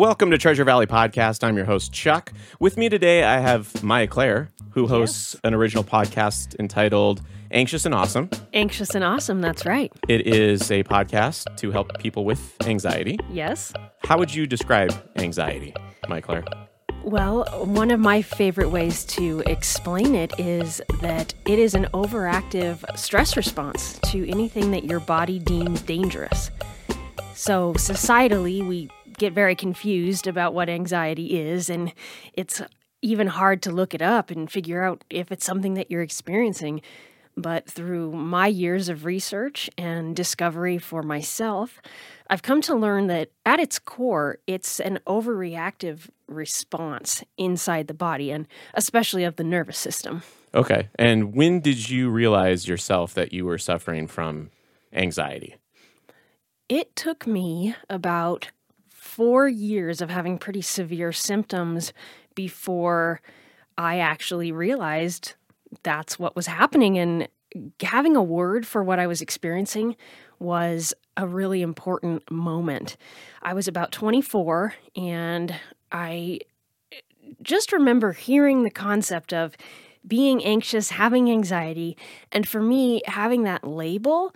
Welcome 0.00 0.30
to 0.30 0.38
Treasure 0.38 0.64
Valley 0.64 0.86
Podcast. 0.86 1.44
I'm 1.44 1.58
your 1.58 1.66
host, 1.66 1.92
Chuck. 1.92 2.32
With 2.58 2.78
me 2.78 2.88
today, 2.88 3.22
I 3.22 3.36
have 3.36 3.84
Maya 3.84 4.06
Claire, 4.06 4.48
who 4.70 4.86
hosts 4.86 5.36
an 5.44 5.52
original 5.52 5.84
podcast 5.84 6.58
entitled 6.58 7.20
Anxious 7.50 7.84
and 7.84 7.94
Awesome. 7.94 8.30
Anxious 8.54 8.94
and 8.94 9.04
awesome, 9.04 9.42
that's 9.42 9.66
right. 9.66 9.92
It 10.08 10.26
is 10.26 10.70
a 10.70 10.82
podcast 10.84 11.54
to 11.58 11.70
help 11.70 11.98
people 11.98 12.24
with 12.24 12.56
anxiety. 12.66 13.18
Yes. 13.30 13.74
How 14.02 14.16
would 14.16 14.34
you 14.34 14.46
describe 14.46 14.90
anxiety, 15.16 15.74
Maya 16.08 16.22
Claire? 16.22 16.44
Well, 17.04 17.44
one 17.66 17.90
of 17.90 18.00
my 18.00 18.22
favorite 18.22 18.70
ways 18.70 19.04
to 19.04 19.42
explain 19.44 20.14
it 20.14 20.32
is 20.38 20.80
that 21.02 21.34
it 21.44 21.58
is 21.58 21.74
an 21.74 21.88
overactive 21.92 22.96
stress 22.96 23.36
response 23.36 23.98
to 24.04 24.26
anything 24.30 24.70
that 24.70 24.84
your 24.84 25.00
body 25.00 25.38
deems 25.38 25.82
dangerous. 25.82 26.50
So, 27.34 27.72
societally, 27.74 28.66
we 28.66 28.90
get 29.20 29.32
very 29.34 29.54
confused 29.54 30.26
about 30.26 30.54
what 30.54 30.68
anxiety 30.68 31.38
is, 31.38 31.70
and 31.70 31.92
it's 32.32 32.62
even 33.02 33.28
hard 33.28 33.62
to 33.62 33.70
look 33.70 33.94
it 33.94 34.02
up 34.02 34.30
and 34.30 34.50
figure 34.50 34.82
out 34.82 35.04
if 35.10 35.30
it's 35.30 35.44
something 35.44 35.74
that 35.74 35.90
you're 35.90 36.02
experiencing. 36.02 36.80
But 37.36 37.70
through 37.70 38.12
my 38.12 38.48
years 38.48 38.88
of 38.88 39.04
research 39.04 39.70
and 39.78 40.16
discovery 40.16 40.78
for 40.78 41.02
myself, 41.02 41.80
I've 42.28 42.42
come 42.42 42.60
to 42.62 42.74
learn 42.74 43.06
that 43.06 43.30
at 43.46 43.60
its 43.60 43.78
core, 43.78 44.38
it's 44.46 44.80
an 44.80 44.98
overreactive 45.06 46.08
response 46.26 47.22
inside 47.36 47.86
the 47.86 47.94
body 47.94 48.30
and 48.30 48.46
especially 48.74 49.24
of 49.24 49.36
the 49.36 49.44
nervous 49.44 49.78
system. 49.78 50.22
Okay. 50.54 50.88
And 50.98 51.34
when 51.34 51.60
did 51.60 51.88
you 51.88 52.10
realize 52.10 52.66
yourself 52.66 53.14
that 53.14 53.32
you 53.32 53.44
were 53.44 53.58
suffering 53.58 54.06
from 54.06 54.50
anxiety? 54.92 55.56
It 56.68 56.94
took 56.96 57.26
me 57.26 57.74
about 57.88 58.50
four 59.20 59.46
years 59.46 60.00
of 60.00 60.08
having 60.08 60.38
pretty 60.38 60.62
severe 60.62 61.12
symptoms 61.12 61.92
before 62.34 63.20
I 63.76 63.98
actually 63.98 64.50
realized 64.50 65.34
that's 65.82 66.18
what 66.18 66.34
was 66.34 66.46
happening. 66.46 66.96
And 66.98 67.28
having 67.82 68.16
a 68.16 68.22
word 68.22 68.66
for 68.66 68.82
what 68.82 68.98
I 68.98 69.06
was 69.06 69.20
experiencing 69.20 69.94
was 70.38 70.94
a 71.18 71.26
really 71.26 71.60
important 71.60 72.30
moment. 72.30 72.96
I 73.42 73.52
was 73.52 73.68
about 73.68 73.92
24 73.92 74.72
and 74.96 75.54
I 75.92 76.38
just 77.42 77.74
remember 77.74 78.12
hearing 78.12 78.62
the 78.62 78.70
concept 78.70 79.34
of 79.34 79.54
being 80.06 80.42
anxious, 80.42 80.92
having 80.92 81.30
anxiety, 81.30 81.94
and 82.32 82.48
for 82.48 82.62
me, 82.62 83.02
having 83.04 83.42
that 83.42 83.64
label 83.64 84.34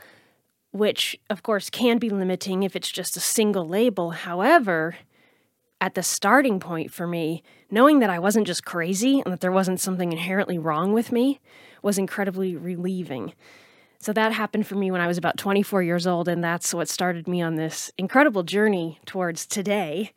which 0.75 1.17
of 1.31 1.45
course 1.45 1.71
can 1.71 1.99
be 1.99 2.11
limiting 2.11 2.65
if 2.65 2.75
it's 2.75 2.91
just 2.91 3.17
a 3.17 3.21
single 3.21 3.67
label. 3.67 4.11
However, 4.11 4.97
at 5.81 5.95
the 5.95 6.03
starting 6.03 6.59
point 6.59 6.93
for 6.93 7.07
me, 7.07 7.45
knowing 7.71 8.01
that 8.01 8.11
I 8.11 8.19
wasn't 8.19 8.49
just 8.49 8.65
crazy 8.65 9.23
and 9.25 9.33
that 9.33 9.41
there 9.41 9.53
wasn't 9.53 9.79
something 9.79 10.11
inherently 10.11 10.59
wrong 10.59 10.93
with 10.93 11.13
me 11.13 11.41
was 11.81 11.97
incredibly 11.97 12.57
relieving. 12.57 13.35
So 14.01 14.13
that 14.15 14.33
happened 14.33 14.67
for 14.67 14.75
me 14.75 14.91
when 14.91 15.01
I 15.01 15.07
was 15.07 15.17
about 15.17 15.39
24 15.39 15.85
years 15.85 16.09
old, 16.09 16.27
and 16.27 16.43
that's 16.43 16.75
what 16.75 16.89
started 16.89 17.29
me 17.29 17.41
on 17.41 17.55
this 17.55 17.93
incredible 17.97 18.43
journey 18.43 18.99
towards 19.07 19.47
today. 19.47 20.11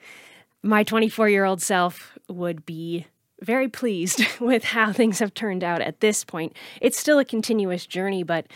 My 0.64 0.83
24 0.83 1.30
year 1.30 1.45
old 1.45 1.61
self 1.61 2.17
would 2.27 2.66
be 2.66 3.05
very 3.42 3.67
pleased 3.67 4.25
with 4.39 4.64
how 4.64 4.92
things 4.92 5.19
have 5.19 5.36
turned 5.36 5.64
out 5.64 5.81
at 5.81 5.99
this 5.99 6.23
point. 6.23 6.55
It's 6.81 6.97
still 6.97 7.19
a 7.19 7.25
continuous 7.25 7.86
journey, 7.86 8.23
but 8.23 8.47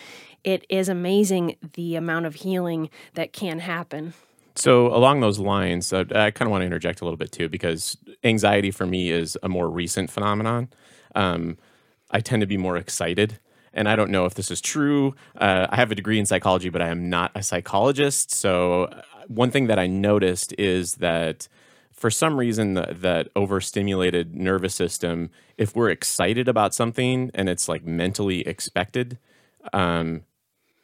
it 0.43 0.65
is 0.69 0.89
amazing 0.89 1.55
the 1.73 1.95
amount 1.95 2.25
of 2.25 2.35
healing 2.35 2.89
that 3.13 3.33
can 3.33 3.59
happen. 3.59 4.13
So, 4.55 4.87
along 4.87 5.21
those 5.21 5.39
lines, 5.39 5.93
uh, 5.93 6.03
I 6.13 6.31
kind 6.31 6.47
of 6.47 6.51
want 6.51 6.61
to 6.61 6.65
interject 6.65 7.01
a 7.01 7.05
little 7.05 7.17
bit 7.17 7.31
too, 7.31 7.47
because 7.47 7.97
anxiety 8.23 8.69
for 8.69 8.85
me 8.85 9.09
is 9.09 9.37
a 9.41 9.49
more 9.49 9.69
recent 9.69 10.11
phenomenon. 10.11 10.69
Um, 11.15 11.57
I 12.11 12.19
tend 12.19 12.41
to 12.41 12.47
be 12.47 12.57
more 12.57 12.77
excited. 12.77 13.39
And 13.73 13.87
I 13.87 13.95
don't 13.95 14.11
know 14.11 14.25
if 14.25 14.33
this 14.33 14.51
is 14.51 14.59
true. 14.59 15.15
Uh, 15.37 15.67
I 15.69 15.77
have 15.77 15.91
a 15.91 15.95
degree 15.95 16.19
in 16.19 16.25
psychology, 16.25 16.67
but 16.67 16.81
I 16.81 16.89
am 16.89 17.09
not 17.09 17.31
a 17.35 17.41
psychologist. 17.41 18.31
So, 18.31 18.85
uh, 18.85 19.01
one 19.27 19.49
thing 19.49 19.67
that 19.67 19.79
I 19.79 19.87
noticed 19.87 20.53
is 20.57 20.95
that 20.95 21.47
for 21.91 22.09
some 22.09 22.37
reason 22.37 22.73
the, 22.73 22.95
that 22.99 23.29
overstimulated 23.35 24.35
nervous 24.35 24.75
system 24.75 25.29
if 25.57 25.75
we're 25.75 25.89
excited 25.89 26.47
about 26.47 26.73
something 26.73 27.29
and 27.33 27.47
it's 27.47 27.69
like 27.69 27.85
mentally 27.85 28.41
expected 28.47 29.19
um, 29.71 30.23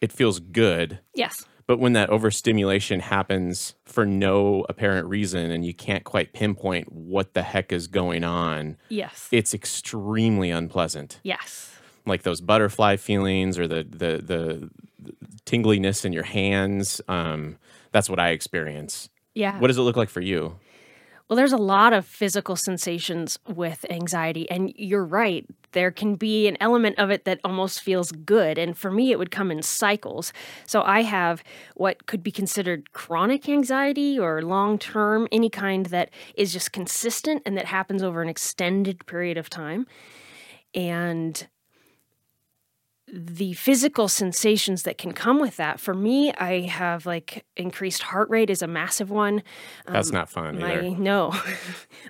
it 0.01 0.11
feels 0.11 0.39
good 0.39 0.99
Yes. 1.13 1.45
but 1.65 1.79
when 1.79 1.93
that 1.93 2.09
overstimulation 2.09 2.99
happens 3.01 3.75
for 3.85 4.05
no 4.05 4.65
apparent 4.69 5.07
reason 5.07 5.51
and 5.51 5.65
you 5.65 5.73
can't 5.73 6.03
quite 6.03 6.33
pinpoint 6.33 6.91
what 6.91 7.33
the 7.33 7.41
heck 7.43 7.71
is 7.71 7.87
going 7.87 8.23
on 8.23 8.77
Yes. 8.89 9.27
it's 9.31 9.53
extremely 9.53 10.49
unpleasant 10.51 11.19
yes. 11.23 11.71
like 12.05 12.23
those 12.23 12.41
butterfly 12.41 12.95
feelings 12.97 13.57
or 13.59 13.67
the 13.67 13.83
the 13.83 14.21
the, 14.23 14.69
the 14.99 15.13
tingliness 15.45 16.03
in 16.05 16.13
your 16.13 16.23
hands 16.23 17.01
um, 17.07 17.57
that's 17.91 18.09
what 18.09 18.19
i 18.19 18.29
experience 18.29 19.09
Yeah. 19.33 19.59
what 19.59 19.67
does 19.67 19.77
it 19.77 19.81
look 19.81 19.95
like 19.97 20.09
for 20.09 20.21
you 20.21 20.59
Well, 21.29 21.35
there's 21.35 21.51
a 21.51 21.57
lot 21.57 21.91
of 21.91 22.05
physical 22.05 22.55
sensations 22.55 23.37
with 23.45 23.85
anxiety, 23.89 24.49
and 24.49 24.71
you're 24.77 25.03
right. 25.03 25.45
There 25.73 25.91
can 25.91 26.15
be 26.15 26.47
an 26.47 26.55
element 26.61 26.97
of 26.97 27.09
it 27.09 27.25
that 27.25 27.41
almost 27.43 27.81
feels 27.81 28.13
good. 28.13 28.57
And 28.57 28.77
for 28.77 28.89
me, 28.89 29.11
it 29.11 29.19
would 29.19 29.29
come 29.29 29.51
in 29.51 29.61
cycles. 29.61 30.31
So 30.65 30.83
I 30.83 31.01
have 31.01 31.43
what 31.75 32.05
could 32.05 32.23
be 32.23 32.31
considered 32.31 32.93
chronic 32.93 33.49
anxiety 33.49 34.17
or 34.17 34.41
long 34.41 34.79
term, 34.79 35.27
any 35.29 35.49
kind 35.49 35.87
that 35.87 36.11
is 36.35 36.53
just 36.53 36.71
consistent 36.71 37.41
and 37.45 37.57
that 37.57 37.65
happens 37.65 38.03
over 38.03 38.21
an 38.21 38.29
extended 38.29 39.05
period 39.05 39.37
of 39.37 39.49
time. 39.49 39.85
And 40.73 41.45
the 43.09 43.53
physical 43.53 44.09
sensations 44.09 44.83
that 44.83 44.97
can 44.97 45.13
come 45.13 45.39
with 45.39 45.55
that. 45.57 45.79
For 45.79 45.93
me, 45.93 46.33
I 46.33 46.61
have 46.61 47.05
like 47.05 47.45
increased 47.55 48.03
heart 48.03 48.29
rate 48.29 48.49
is 48.49 48.61
a 48.61 48.67
massive 48.67 49.09
one. 49.09 49.43
that's 49.87 50.11
not 50.11 50.29
fun 50.29 50.59
My 50.59 50.73
either 50.73 50.89
no, 50.97 51.33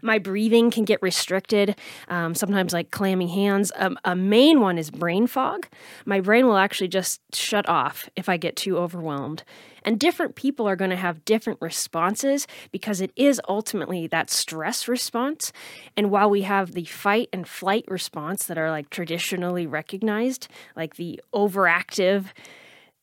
my 0.01 0.17
breathing 0.17 0.71
can 0.71 0.85
get 0.85 1.01
restricted. 1.01 1.75
Um, 2.07 2.33
sometimes 2.33 2.73
like 2.73 2.89
clammy 2.89 3.27
hands. 3.27 3.71
Um, 3.75 3.99
a 4.05 4.15
main 4.15 4.59
one 4.59 4.77
is 4.79 4.89
brain 4.89 5.27
fog. 5.27 5.67
My 6.05 6.19
brain 6.19 6.47
will 6.47 6.57
actually 6.57 6.87
just 6.87 7.21
shut 7.33 7.69
off 7.69 8.09
if 8.15 8.27
I 8.27 8.37
get 8.37 8.55
too 8.55 8.77
overwhelmed. 8.77 9.43
And 9.87 9.97
different 9.97 10.35
people 10.35 10.67
are 10.67 10.75
going 10.75 10.89
to 10.89 10.97
have 10.97 11.23
different 11.23 11.61
responses 11.61 12.45
because 12.73 12.99
it 12.99 13.11
is 13.15 13.39
ultimately 13.47 14.05
that 14.07 14.29
stress 14.29 14.89
response. 14.89 15.53
And 15.95 16.11
while 16.11 16.29
we 16.29 16.41
have 16.41 16.73
the 16.73 16.83
fight 16.83 17.29
and 17.31 17.47
flight 17.47 17.85
response 17.87 18.47
that 18.47 18.57
are 18.57 18.69
like 18.69 18.89
traditionally 18.89 19.65
recognized, 19.65 20.49
like 20.75 20.97
the 20.97 21.21
overactive 21.33 22.25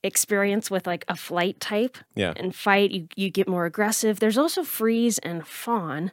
experience 0.02 0.70
with 0.70 0.86
like 0.86 1.06
a 1.08 1.16
flight 1.16 1.58
type 1.58 1.96
yeah. 2.14 2.34
and 2.36 2.54
fight 2.54 2.90
you, 2.90 3.08
you 3.16 3.30
get 3.30 3.48
more 3.48 3.64
aggressive. 3.64 4.20
There's 4.20 4.36
also 4.36 4.62
freeze 4.62 5.16
and 5.20 5.46
fawn 5.46 6.12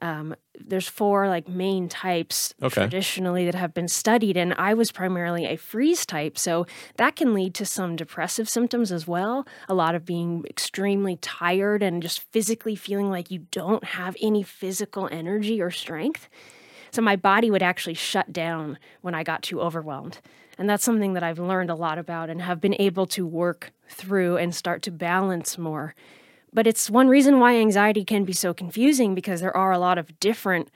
um, 0.00 0.34
there's 0.58 0.88
four 0.88 1.28
like 1.28 1.48
main 1.48 1.88
types 1.88 2.54
Okay. 2.62 2.82
traditionally 2.82 3.44
that 3.44 3.54
have 3.54 3.74
been 3.74 3.88
studied 3.88 4.36
and 4.36 4.54
i 4.54 4.74
was 4.74 4.92
primarily 4.92 5.44
a 5.46 5.56
freeze 5.56 6.04
type 6.06 6.38
so 6.38 6.66
that 6.96 7.16
can 7.16 7.34
lead 7.34 7.54
to 7.54 7.64
some 7.64 7.96
depressive 7.96 8.48
symptoms 8.48 8.92
as 8.92 9.06
well 9.06 9.46
a 9.68 9.74
lot 9.74 9.94
of 9.94 10.04
being 10.04 10.44
extremely 10.48 11.16
tired 11.16 11.82
and 11.82 12.02
just 12.02 12.20
physically 12.32 12.76
feeling 12.76 13.10
like 13.10 13.30
you 13.30 13.40
don't 13.50 13.84
have 13.84 14.16
any 14.20 14.42
physical 14.42 15.08
energy 15.10 15.60
or 15.60 15.70
strength 15.70 16.28
so 16.90 17.02
my 17.02 17.16
body 17.16 17.50
would 17.50 17.62
actually 17.62 17.94
shut 17.94 18.32
down 18.32 18.78
when 19.02 19.14
I 19.14 19.22
got 19.22 19.42
too 19.42 19.60
overwhelmed. 19.60 20.20
And 20.56 20.70
that's 20.70 20.82
something 20.82 21.12
that 21.12 21.22
I've 21.22 21.38
learned 21.38 21.68
a 21.68 21.74
lot 21.74 21.98
about 21.98 22.30
and 22.30 22.40
have 22.40 22.62
been 22.62 22.74
able 22.78 23.06
to 23.08 23.26
work 23.26 23.72
through 23.90 24.38
and 24.38 24.54
start 24.54 24.80
to 24.84 24.90
balance 24.90 25.58
more. 25.58 25.94
But 26.52 26.66
it's 26.66 26.90
one 26.90 27.08
reason 27.08 27.40
why 27.40 27.56
anxiety 27.56 28.04
can 28.04 28.24
be 28.24 28.32
so 28.32 28.54
confusing 28.54 29.14
because 29.14 29.40
there 29.40 29.56
are 29.56 29.72
a 29.72 29.78
lot 29.78 29.98
of 29.98 30.18
different 30.20 30.70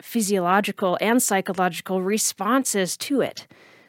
physiological 0.00 0.96
and 1.00 1.22
psychological 1.22 2.02
responses 2.02 2.96
to 2.98 3.20
it. 3.20 3.46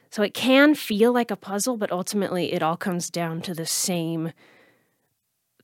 So 0.09 0.23
it 0.23 0.33
can 0.33 0.73
feel 0.75 1.11
like 1.13 1.31
a 1.31 1.35
puzzle, 1.35 1.77
but 1.77 1.91
ultimately 1.91 2.53
it 2.53 2.63
all 2.63 2.77
comes 2.77 3.09
down 3.09 3.41
to 3.41 3.53
the 3.53 3.65
same 3.65 4.31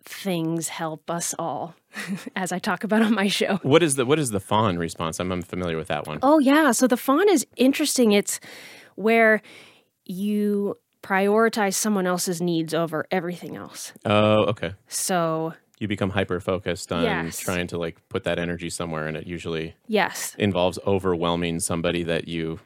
things 0.06 0.68
help 0.68 1.10
us 1.10 1.34
all, 1.40 1.76
as 2.36 2.52
I 2.52 2.60
talk 2.60 2.84
about 2.84 3.02
on 3.02 3.14
my 3.16 3.28
show. 3.28 3.58
what 3.64 3.82
is 3.82 3.96
the 3.96 4.06
what 4.06 4.20
is 4.20 4.32
the 4.32 4.42
fawn 4.42 4.78
response 4.78 5.18
i'm 5.18 5.32
unfamiliar 5.32 5.78
with 5.78 5.88
that 5.88 6.06
one 6.08 6.20
Oh, 6.22 6.40
yeah. 6.40 6.72
So 6.72 6.88
the 6.88 6.98
fawn 6.98 7.30
is 7.30 7.46
interesting. 7.56 8.12
It's 8.12 8.42
where 8.96 9.42
you 10.06 10.76
prioritize 11.04 11.74
someone 11.76 12.08
else's 12.08 12.42
needs 12.42 12.74
over 12.74 13.06
everything 13.12 13.56
else. 13.56 13.94
oh 14.06 14.46
okay 14.46 14.74
So, 14.88 15.54
you 15.80 15.88
become 15.88 16.12
hyper 16.12 16.40
focused 16.40 16.92
on 16.92 17.04
Yes. 17.04 17.38
trying 17.40 17.68
to 17.68 17.78
like 17.78 17.98
put 18.10 18.24
that 18.24 18.40
energy 18.40 18.70
somewhere 18.70 19.06
and 19.08 19.18
it 19.18 19.28
usually 19.28 19.76
yes, 19.88 20.34
involves 20.40 20.80
overwhelming 20.88 21.60
somebody 21.60 22.04
that 22.04 22.28
you 22.28 22.60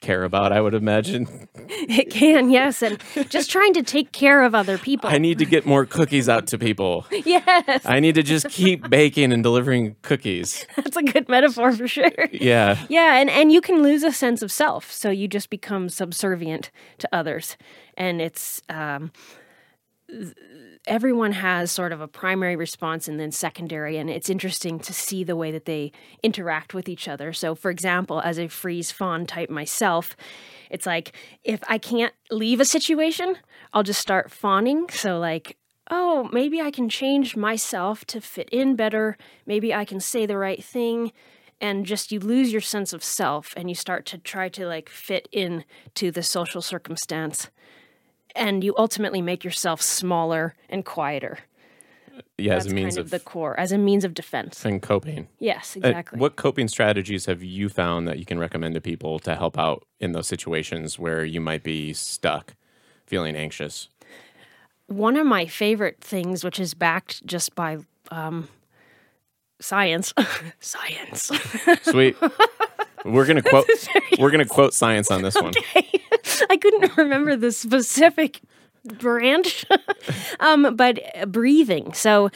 care 0.00 0.24
about, 0.24 0.52
I 0.52 0.60
would 0.60 0.74
imagine. 0.74 1.48
It 1.68 2.10
can, 2.10 2.50
yes, 2.50 2.80
and 2.80 3.02
just 3.28 3.50
trying 3.50 3.74
to 3.74 3.82
take 3.82 4.12
care 4.12 4.42
of 4.44 4.54
other 4.54 4.78
people. 4.78 5.10
I 5.10 5.18
need 5.18 5.38
to 5.38 5.44
get 5.44 5.66
more 5.66 5.84
cookies 5.84 6.28
out 6.28 6.46
to 6.48 6.58
people. 6.58 7.06
yes, 7.10 7.82
I 7.84 7.98
need 7.98 8.14
to 8.14 8.22
just 8.22 8.48
keep 8.50 8.88
baking 8.88 9.32
and 9.32 9.42
delivering 9.42 9.96
cookies. 10.02 10.64
that's 10.76 10.96
a 10.96 11.02
good 11.02 11.28
metaphor 11.28 11.72
for 11.72 11.88
sure. 11.88 12.28
Yeah. 12.30 12.78
Yeah, 12.88 13.16
and, 13.16 13.28
and 13.30 13.50
you 13.50 13.60
can 13.60 13.82
lose 13.82 14.04
a 14.04 14.12
sense 14.12 14.42
of 14.42 14.52
self. 14.52 14.92
So 14.92 15.10
you 15.10 15.26
just 15.26 15.50
become 15.50 15.88
subservient 15.88 16.70
to 16.98 17.08
others. 17.12 17.56
And 17.96 18.20
it's 18.20 18.62
um, 18.68 19.10
th- 20.08 20.34
everyone 20.86 21.32
has 21.32 21.72
sort 21.72 21.92
of 21.92 22.00
a 22.00 22.08
primary 22.08 22.56
response 22.56 23.08
and 23.08 23.18
then 23.18 23.32
secondary. 23.32 23.96
And 23.96 24.08
it's 24.08 24.30
interesting 24.30 24.78
to 24.80 24.92
see 24.92 25.24
the 25.24 25.36
way 25.36 25.50
that 25.50 25.64
they 25.64 25.92
interact 26.22 26.74
with 26.74 26.88
each 26.88 27.08
other. 27.08 27.32
So, 27.32 27.54
for 27.54 27.70
example, 27.70 28.20
as 28.20 28.38
a 28.38 28.48
freeze 28.48 28.90
fawn 28.90 29.26
type 29.26 29.50
myself, 29.50 30.16
it's 30.70 30.86
like 30.86 31.12
if 31.44 31.60
I 31.68 31.78
can't 31.78 32.14
leave 32.30 32.60
a 32.60 32.64
situation, 32.64 33.36
I'll 33.72 33.82
just 33.82 34.00
start 34.00 34.30
fawning. 34.30 34.88
So, 34.90 35.18
like, 35.18 35.56
oh, 35.90 36.28
maybe 36.32 36.60
I 36.60 36.70
can 36.70 36.88
change 36.88 37.36
myself 37.36 38.04
to 38.06 38.20
fit 38.20 38.48
in 38.50 38.76
better. 38.76 39.16
Maybe 39.44 39.74
I 39.74 39.84
can 39.84 40.00
say 40.00 40.26
the 40.26 40.38
right 40.38 40.62
thing. 40.62 41.12
And 41.60 41.86
just 41.86 42.12
you 42.12 42.20
lose 42.20 42.52
your 42.52 42.60
sense 42.60 42.92
of 42.92 43.02
self 43.02 43.54
and 43.56 43.70
you 43.70 43.74
start 43.74 44.04
to 44.06 44.18
try 44.18 44.50
to 44.50 44.66
like 44.66 44.90
fit 44.90 45.26
in 45.32 45.64
to 45.94 46.10
the 46.10 46.22
social 46.22 46.60
circumstance. 46.60 47.48
And 48.36 48.62
you 48.62 48.74
ultimately 48.76 49.22
make 49.22 49.44
yourself 49.44 49.80
smaller 49.82 50.54
and 50.68 50.84
quieter. 50.84 51.38
Yeah, 52.38 52.54
That's 52.54 52.66
as 52.66 52.72
a 52.72 52.74
means 52.74 52.94
kind 52.94 52.98
of, 52.98 53.04
of, 53.06 53.10
the 53.10 53.20
core, 53.20 53.58
as 53.58 53.72
a 53.72 53.78
means 53.78 54.04
of 54.04 54.12
defense. 54.14 54.62
and 54.64 54.80
coping. 54.82 55.28
Yes, 55.38 55.76
Uh, 55.76 55.88
exactly. 55.88 56.18
what 56.18 56.36
coping 56.36 56.68
strategies 56.68 57.24
have 57.26 57.42
you 57.42 57.68
found 57.70 58.06
that 58.08 58.18
you 58.18 58.24
can 58.26 58.38
recommend 58.38 58.74
to 58.74 58.80
people 58.80 59.18
to 59.20 59.34
help 59.36 59.58
out 59.58 59.84
in 60.00 60.12
those 60.12 60.26
situations 60.26 60.98
where 60.98 61.24
you 61.24 61.40
might 61.40 61.62
be 61.62 61.92
stuck, 61.94 62.54
feeling 63.06 63.36
anxious? 63.36 63.88
One 64.86 65.16
of 65.16 65.26
my 65.26 65.46
favorite 65.46 65.98
things, 66.02 66.44
which 66.44 66.60
is 66.60 66.74
backed 66.74 67.24
just 67.26 67.54
by 67.54 67.78
um, 68.10 68.48
science, 69.58 70.12
science. 70.60 71.30
Sweet. 71.82 72.16
we're 73.04 73.26
gonna 73.26 73.42
quote. 73.42 73.66
We're 74.18 74.30
gonna 74.30 74.44
quote 74.46 74.74
science 74.74 75.10
on 75.10 75.22
this 75.22 75.34
one. 75.36 75.52
I 76.50 76.56
couldn't 76.56 76.96
remember 76.96 77.36
the 77.36 77.52
specific 77.52 78.40
branch, 78.84 79.64
um, 80.40 80.76
but 80.76 81.00
breathing. 81.28 81.92
So, 81.92 82.30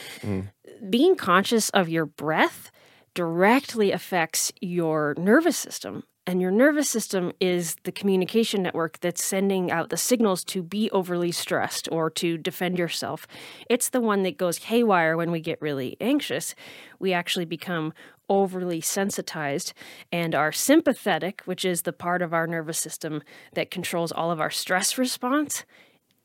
being 0.89 1.17
conscious 1.17 1.71
of 1.71 1.89
your 1.89 2.07
breath 2.07 2.71
directly 3.15 3.93
affects 3.93 4.53
your 4.61 5.15
nervous 5.19 5.57
system. 5.57 6.05
And 6.27 6.41
your 6.41 6.51
nervous 6.53 6.89
system 6.89 7.33
is 7.41 7.77
the 7.83 7.91
communication 7.91 8.63
network 8.63 9.01
that's 9.01 9.25
sending 9.25 9.71
out 9.71 9.89
the 9.89 9.97
signals 9.97 10.45
to 10.45 10.63
be 10.63 10.89
overly 10.93 11.33
stressed 11.33 11.89
or 11.91 12.09
to 12.11 12.39
defend 12.39 12.79
yourself. 12.79 13.27
It's 13.69 13.89
the 13.89 14.01
one 14.01 14.23
that 14.23 14.37
goes 14.37 14.59
haywire 14.59 15.17
when 15.17 15.33
we 15.33 15.41
get 15.41 15.61
really 15.61 15.97
anxious. 16.01 16.55
We 17.01 17.13
actually 17.13 17.47
become 17.47 17.93
overly 18.31 18.81
sensitized, 18.81 19.75
and 20.11 20.35
our 20.35 20.53
sympathetic, 20.53 21.43
which 21.45 21.65
is 21.65 21.83
the 21.83 21.93
part 21.93 22.23
of 22.23 22.33
our 22.33 22.47
nervous 22.47 22.79
system 22.79 23.23
that 23.53 23.71
controls 23.71 24.13
all 24.13 24.31
of 24.31 24.41
our 24.41 24.51
stress 24.51 24.97
response, 24.97 25.65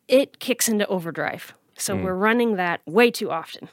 it 0.08 0.40
kicks 0.40 0.70
into 0.70 0.88
overdrive. 0.88 1.54
So 1.78 1.98
hmm. 1.98 2.04
we're 2.04 2.16
running 2.16 2.56
that 2.56 2.80
way 2.86 3.12
too 3.12 3.32
often. 3.32 3.68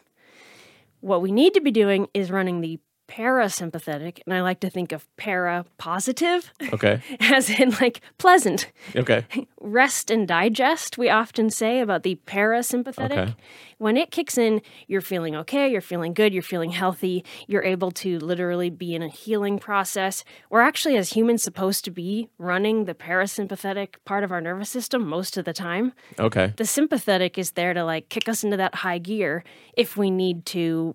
What 1.00 1.22
we 1.22 1.30
need 1.30 1.54
to 1.54 1.60
be 1.60 1.70
doing 1.70 2.08
is 2.14 2.30
running 2.30 2.60
the 2.60 2.80
parasympathetic, 3.12 4.20
and 4.24 4.34
I 4.34 4.40
like 4.40 4.60
to 4.60 4.70
think 4.70 4.92
of 4.92 5.06
para 5.16 5.64
positive, 5.78 6.50
Okay. 6.72 7.00
as 7.20 7.50
in 7.50 7.70
like 7.80 8.00
pleasant. 8.18 8.70
Okay. 8.96 9.26
Rest 9.60 10.10
and 10.10 10.26
digest, 10.26 10.96
we 10.98 11.10
often 11.10 11.50
say 11.50 11.80
about 11.80 12.02
the 12.02 12.18
parasympathetic. 12.26 13.10
Okay. 13.18 13.34
When 13.78 13.96
it 13.96 14.10
kicks 14.10 14.38
in, 14.38 14.62
you're 14.86 15.00
feeling 15.00 15.34
okay, 15.36 15.68
you're 15.70 15.80
feeling 15.80 16.14
good, 16.14 16.32
you're 16.32 16.42
feeling 16.42 16.70
healthy, 16.70 17.24
you're 17.48 17.64
able 17.64 17.90
to 17.92 18.18
literally 18.20 18.70
be 18.70 18.94
in 18.94 19.02
a 19.02 19.08
healing 19.08 19.58
process. 19.58 20.24
We're 20.50 20.60
actually, 20.60 20.96
as 20.96 21.10
humans, 21.12 21.42
supposed 21.42 21.84
to 21.84 21.90
be 21.90 22.28
running 22.38 22.84
the 22.84 22.94
parasympathetic 22.94 23.96
part 24.04 24.24
of 24.24 24.32
our 24.32 24.40
nervous 24.40 24.70
system 24.70 25.06
most 25.06 25.36
of 25.36 25.44
the 25.44 25.52
time. 25.52 25.92
Okay. 26.18 26.54
The 26.56 26.64
sympathetic 26.64 27.38
is 27.38 27.52
there 27.52 27.74
to 27.74 27.84
like 27.84 28.08
kick 28.08 28.28
us 28.28 28.44
into 28.44 28.56
that 28.56 28.76
high 28.76 28.98
gear 28.98 29.44
if 29.76 29.96
we 29.96 30.10
need 30.10 30.46
to 30.46 30.94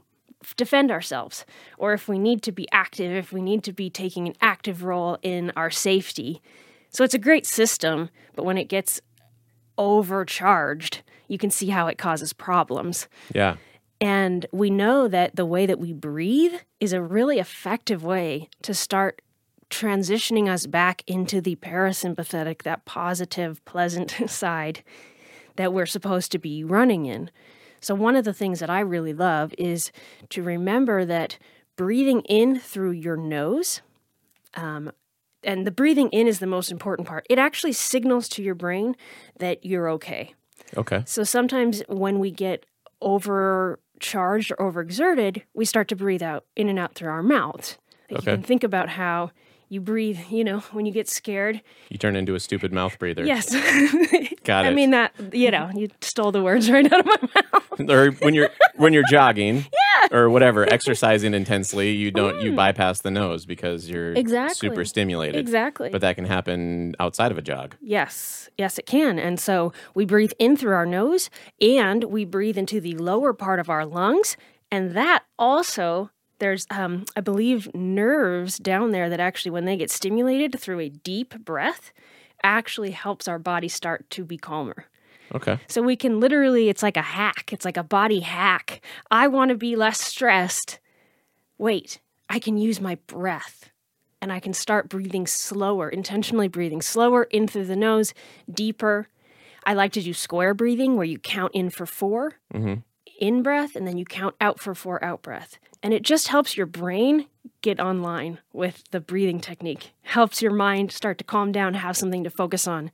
defend 0.55 0.91
ourselves 0.91 1.45
or 1.77 1.93
if 1.93 2.07
we 2.07 2.19
need 2.19 2.41
to 2.43 2.51
be 2.51 2.67
active, 2.71 3.11
if 3.11 3.31
we 3.31 3.41
need 3.41 3.63
to 3.63 3.73
be 3.73 3.89
taking 3.89 4.27
an 4.27 4.35
active 4.41 4.83
role 4.83 5.17
in 5.21 5.51
our 5.55 5.69
safety. 5.69 6.41
So 6.89 7.03
it's 7.03 7.13
a 7.13 7.19
great 7.19 7.45
system, 7.45 8.09
but 8.35 8.45
when 8.45 8.57
it 8.57 8.65
gets 8.65 9.01
overcharged, 9.77 11.03
you 11.27 11.37
can 11.37 11.49
see 11.49 11.67
how 11.67 11.87
it 11.87 11.97
causes 11.97 12.33
problems. 12.33 13.07
Yeah. 13.33 13.57
And 13.99 14.45
we 14.51 14.69
know 14.69 15.07
that 15.07 15.35
the 15.35 15.45
way 15.45 15.65
that 15.65 15.79
we 15.79 15.91
breathe 15.93 16.53
is 16.79 16.93
a 16.93 17.01
really 17.01 17.39
effective 17.39 18.03
way 18.03 18.49
to 18.61 18.73
start 18.73 19.21
transitioning 19.69 20.47
us 20.47 20.65
back 20.65 21.03
into 21.07 21.41
the 21.41 21.55
parasympathetic, 21.57 22.63
that 22.63 22.85
positive, 22.85 23.63
pleasant 23.65 24.11
side 24.27 24.83
that 25.55 25.73
we're 25.73 25.85
supposed 25.85 26.31
to 26.31 26.39
be 26.39 26.63
running 26.63 27.05
in. 27.05 27.29
So, 27.79 27.95
one 27.95 28.15
of 28.15 28.25
the 28.25 28.33
things 28.33 28.59
that 28.59 28.69
I 28.69 28.79
really 28.79 29.13
love 29.13 29.53
is 29.57 29.91
to 30.29 30.43
remember 30.43 31.05
that 31.05 31.37
breathing 31.75 32.21
in 32.21 32.59
through 32.59 32.91
your 32.91 33.17
nose, 33.17 33.81
um, 34.55 34.91
and 35.43 35.65
the 35.65 35.71
breathing 35.71 36.09
in 36.09 36.27
is 36.27 36.39
the 36.39 36.47
most 36.47 36.71
important 36.71 37.07
part, 37.07 37.25
it 37.29 37.37
actually 37.37 37.73
signals 37.73 38.27
to 38.29 38.43
your 38.43 38.55
brain 38.55 38.95
that 39.39 39.65
you're 39.65 39.89
okay. 39.91 40.33
Okay. 40.75 41.03
So 41.05 41.23
sometimes 41.23 41.83
when 41.87 42.19
we 42.19 42.31
get 42.31 42.65
overcharged 43.01 44.51
or 44.57 44.71
overexerted, 44.71 45.43
we 45.53 45.65
start 45.65 45.87
to 45.89 45.95
breathe 45.95 46.23
out 46.23 46.45
in 46.55 46.67
and 46.69 46.79
out 46.79 46.95
through 46.95 47.09
our 47.09 47.23
mouths. 47.23 47.77
Like 48.09 48.19
Okay. 48.19 48.31
You 48.31 48.37
can 48.37 48.43
think 48.43 48.63
about 48.63 48.89
how 48.89 49.31
you 49.69 49.81
breathe, 49.81 50.19
you 50.29 50.43
know, 50.43 50.59
when 50.71 50.85
you 50.85 50.91
get 50.91 51.09
scared. 51.09 51.61
You 51.89 51.97
turn 51.97 52.15
into 52.15 52.35
a 52.35 52.39
stupid 52.39 52.71
mouth 52.71 52.97
breather. 52.99 53.25
Yes. 53.25 53.51
Got 54.43 54.65
it. 54.65 54.69
I 54.69 54.73
mean 54.73 54.91
that, 54.91 55.13
you 55.33 55.51
know, 55.51 55.69
you 55.75 55.89
stole 56.01 56.31
the 56.31 56.41
words 56.41 56.69
right 56.71 56.91
out 56.91 56.99
of 57.01 57.05
my 57.05 57.41
mouth. 57.53 57.89
or 57.89 58.11
when 58.23 58.33
you're 58.33 58.49
when 58.77 58.93
you're 58.93 59.03
jogging 59.09 59.57
yeah. 60.11 60.17
or 60.17 60.29
whatever, 60.29 60.63
exercising 60.71 61.33
intensely, 61.33 61.91
you 61.91 62.11
don't 62.11 62.41
you 62.41 62.53
bypass 62.55 63.01
the 63.01 63.11
nose 63.11 63.45
because 63.45 63.89
you're 63.89 64.13
Mm. 64.13 64.17
Exactly. 64.17 64.69
super 64.69 64.85
stimulated. 64.85 65.35
Exactly. 65.39 65.89
But 65.89 66.01
that 66.01 66.15
can 66.15 66.25
happen 66.25 66.95
outside 66.99 67.31
of 67.31 67.37
a 67.37 67.41
jog. 67.41 67.75
Yes, 67.81 68.49
yes, 68.57 68.77
it 68.77 68.85
can. 68.85 69.19
And 69.19 69.39
so 69.39 69.73
we 69.95 70.05
breathe 70.05 70.31
in 70.39 70.55
through 70.55 70.73
our 70.73 70.85
nose 70.85 71.29
and 71.59 72.05
we 72.05 72.23
breathe 72.25 72.57
into 72.57 72.79
the 72.79 72.95
lower 72.95 73.33
part 73.33 73.59
of 73.59 73.69
our 73.69 73.85
lungs. 73.85 74.37
And 74.71 74.91
that 74.95 75.23
also, 75.37 76.09
there's, 76.39 76.67
um, 76.69 77.05
I 77.15 77.21
believe, 77.21 77.73
nerves 77.73 78.57
down 78.57 78.91
there 78.91 79.09
that 79.09 79.19
actually, 79.19 79.51
when 79.51 79.65
they 79.65 79.77
get 79.77 79.91
stimulated 79.91 80.59
through 80.59 80.79
a 80.79 80.89
deep 80.89 81.37
breath, 81.43 81.91
actually 82.43 82.91
helps 82.91 83.27
our 83.27 83.39
body 83.39 83.67
start 83.67 84.09
to 84.11 84.23
be 84.23 84.37
calmer. 84.37 84.85
Okay. 85.33 85.59
So 85.67 85.81
we 85.81 85.95
can 85.95 86.19
literally, 86.19 86.69
it's 86.69 86.83
like 86.83 86.97
a 86.97 87.01
hack, 87.01 87.51
it's 87.51 87.65
like 87.65 87.77
a 87.77 87.83
body 87.83 88.21
hack. 88.21 88.81
I 89.11 89.27
want 89.27 89.49
to 89.49 89.57
be 89.57 89.75
less 89.75 89.99
stressed. 89.99 90.79
Wait, 91.57 91.99
I 92.29 92.39
can 92.39 92.57
use 92.57 92.79
my 92.79 92.95
breath 93.07 93.71
and 94.21 94.31
I 94.31 94.39
can 94.39 94.53
start 94.53 94.89
breathing 94.89 95.27
slower, 95.27 95.89
intentionally 95.89 96.47
breathing 96.47 96.81
slower 96.81 97.23
in 97.23 97.47
through 97.47 97.65
the 97.65 97.75
nose, 97.75 98.13
deeper. 98.51 99.07
I 99.65 99.73
like 99.73 99.91
to 99.93 100.01
do 100.01 100.13
square 100.13 100.53
breathing 100.53 100.95
where 100.95 101.05
you 101.05 101.19
count 101.19 101.53
in 101.53 101.69
for 101.69 101.85
4 101.85 102.35
in 103.19 103.43
breath 103.43 103.75
and 103.75 103.87
then 103.87 103.97
you 103.97 104.05
count 104.05 104.35
out 104.39 104.59
for 104.59 104.73
four 104.73 105.03
out 105.03 105.21
breath. 105.21 105.57
And 105.87 105.93
it 105.93 106.03
just 106.03 106.27
helps 106.27 106.57
your 106.57 106.65
brain 106.65 107.27
get 107.61 107.79
online 107.79 108.39
with 108.51 108.83
the 108.91 108.99
breathing 108.99 109.39
technique, 109.39 109.93
helps 110.01 110.41
your 110.41 110.51
mind 110.51 110.91
start 110.91 111.17
to 111.19 111.23
calm 111.23 111.53
down, 111.53 111.75
have 111.75 111.95
something 111.95 112.25
to 112.25 112.29
focus 112.29 112.67
on, 112.67 112.91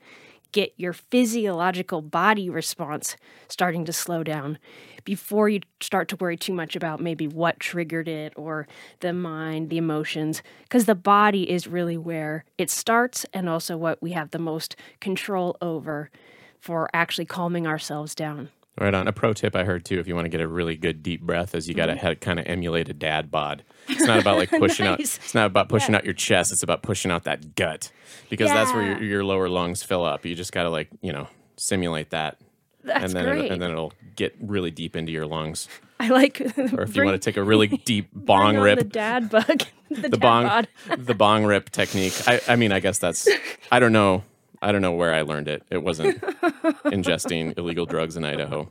get 0.52 0.76
your 0.78 0.94
physiological 0.94 2.04
body 2.04 2.52
response 2.52 3.18
starting 3.48 3.84
to 3.86 3.92
slow 3.92 4.22
down 4.22 4.60
before 5.06 5.50
you 5.50 5.62
start 5.82 6.08
to 6.10 6.16
worry 6.18 6.38
too 6.38 6.54
much 6.54 6.76
about 6.76 7.02
maybe 7.02 7.28
what 7.28 7.60
triggered 7.60 8.08
it 8.08 8.32
or 8.36 8.68
the 9.00 9.12
mind, 9.12 9.72
the 9.72 9.80
emotions, 9.80 10.44
because 10.62 10.86
the 10.86 10.94
body 10.94 11.50
is 11.50 11.66
really 11.66 11.98
where 11.98 12.46
it 12.60 12.70
starts 12.70 13.26
and 13.34 13.50
also 13.50 13.76
what 13.76 14.04
we 14.04 14.12
have 14.12 14.30
the 14.30 14.38
most 14.38 14.76
control 15.00 15.58
over 15.64 16.12
for 16.60 16.92
actually 16.94 17.26
calming 17.26 17.66
ourselves 17.66 18.14
down. 18.14 18.50
Right 18.80 18.94
on. 18.94 19.08
A 19.08 19.12
pro 19.12 19.34
tip 19.34 19.56
I 19.56 19.66
heard 19.66 19.86
too, 19.86 20.00
if 20.00 20.08
you 20.08 20.16
want 20.16 20.26
to 20.26 20.30
get 20.30 20.42
a 20.42 20.48
really 20.48 20.76
good 20.76 21.04
deep 21.04 21.22
breath, 21.22 21.54
is 21.54 21.68
you 21.70 21.76
got 21.76 21.88
to 21.88 21.96
mm-hmm. 21.96 22.20
kind 22.20 22.40
of 22.40 22.48
emulate 22.48 22.90
a 22.90 22.94
dad 22.94 23.30
bod. 23.30 23.64
It's 23.88 24.04
not 24.04 24.20
about 24.20 24.38
like 24.38 24.50
pushing 24.60 24.88
out. 24.88 25.00
It's 25.00 25.36
not 25.36 25.46
about 25.46 25.70
pushing 25.70 25.94
out 25.94 26.06
your 26.06 26.16
chest. 26.16 26.52
It's 26.52 26.64
about 26.64 26.82
pushing 26.82 27.12
out 27.12 27.26
that 27.26 27.54
gut 27.56 27.92
because 28.30 28.50
that's 28.50 28.74
where 28.74 28.84
your, 28.84 29.04
your 29.04 29.24
lower 29.24 29.48
lungs 29.48 29.84
fill 29.84 30.04
up. 30.04 30.26
You 30.26 30.34
just 30.34 30.52
got 30.52 30.64
to 30.64 30.70
like 30.72 30.90
you 31.02 31.14
know 31.14 31.28
simulate 31.58 32.10
that, 32.10 32.40
That's 32.84 33.06
and 33.06 33.14
then 33.14 33.26
great. 33.26 33.46
It, 33.46 33.52
and 33.52 33.62
then 33.62 33.70
it'll 33.72 33.94
get 34.16 34.36
really 34.42 34.72
deep 34.72 34.96
into 34.96 35.12
your 35.12 35.28
lungs. 35.28 35.68
I 36.00 36.10
like. 36.10 36.42
Or 36.42 36.82
if 36.82 36.96
you 36.96 37.04
want 37.06 37.22
to 37.22 37.26
take 37.26 37.38
a 37.38 37.44
really 37.44 37.68
deep 37.68 38.10
bong 38.14 38.58
rip, 38.58 38.80
the 38.80 38.86
dad 38.86 39.30
bug, 39.30 39.64
the, 39.90 40.02
the 40.02 40.10
dad 40.10 40.20
bong 40.20 40.44
bod. 40.44 40.68
the 40.98 41.14
bong 41.14 41.46
rip 41.46 41.70
technique. 41.70 42.14
I, 42.28 42.42
I 42.48 42.56
mean, 42.56 42.72
I 42.72 42.80
guess 42.80 42.98
that's 42.98 43.28
I 43.72 43.80
don't 43.80 43.94
know. 43.94 44.24
I 44.64 44.72
don't 44.72 44.82
know 44.82 44.94
where 44.94 45.14
I 45.14 45.22
learned 45.22 45.48
it. 45.48 45.64
It 45.70 45.84
wasn't 45.84 46.22
ingesting 46.86 47.58
illegal 47.58 47.86
drugs 47.86 48.16
in 48.18 48.24
Idaho 48.24 48.70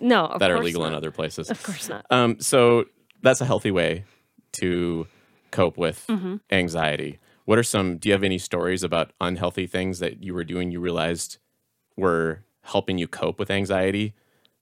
No, 0.00 0.26
of 0.26 0.40
that 0.40 0.50
are 0.50 0.62
legal 0.62 0.82
not. 0.82 0.88
in 0.88 0.94
other 0.94 1.10
places. 1.10 1.50
Of 1.50 1.62
course 1.62 1.88
not. 1.88 2.06
Um, 2.10 2.40
so 2.40 2.86
that's 3.22 3.40
a 3.40 3.44
healthy 3.44 3.70
way 3.70 4.04
to 4.52 5.06
cope 5.50 5.76
with 5.76 6.04
Mm-hmm. 6.08 6.36
anxiety. 6.50 7.18
What 7.44 7.58
are 7.58 7.62
some? 7.62 7.98
Do 7.98 8.08
you 8.08 8.12
have 8.12 8.24
any 8.24 8.38
stories 8.38 8.82
about 8.82 9.12
unhealthy 9.20 9.66
things 9.66 9.98
that 10.00 10.22
you 10.22 10.34
were 10.34 10.44
doing 10.44 10.70
you 10.72 10.80
realized 10.80 11.38
were 11.96 12.42
helping 12.62 12.98
you 12.98 13.06
cope 13.06 13.38
with 13.38 13.50
anxiety, 13.50 14.14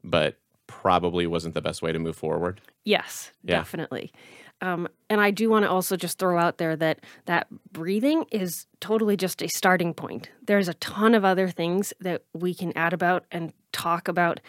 but 0.02 0.36
probably 0.66 1.26
wasn't 1.26 1.54
the 1.54 1.62
best 1.62 1.80
way 1.82 1.92
to 1.92 1.98
move 1.98 2.16
forward? 2.16 2.60
Yes, 2.84 3.30
Yeah. 3.42 3.56
definitely. 3.58 4.12
Um, 4.60 4.88
and 5.10 5.20
I 5.20 5.30
do 5.30 5.50
want 5.50 5.64
to 5.64 5.70
also 5.70 5.96
just 5.96 6.18
throw 6.18 6.38
out 6.38 6.58
there 6.58 6.76
that 6.76 7.00
that 7.26 7.48
breathing 7.72 8.24
is 8.30 8.66
totally 8.80 9.16
just 9.16 9.42
a 9.42 9.48
starting 9.48 9.92
point. 9.94 10.30
There's 10.46 10.68
a 10.68 10.74
ton 10.74 11.14
of 11.14 11.24
other 11.24 11.48
things 11.48 11.92
that 12.00 12.22
we 12.32 12.54
can 12.54 12.76
add 12.76 12.92
about 12.92 13.24
and 13.30 13.52
talk 13.72 14.08
about. 14.08 14.40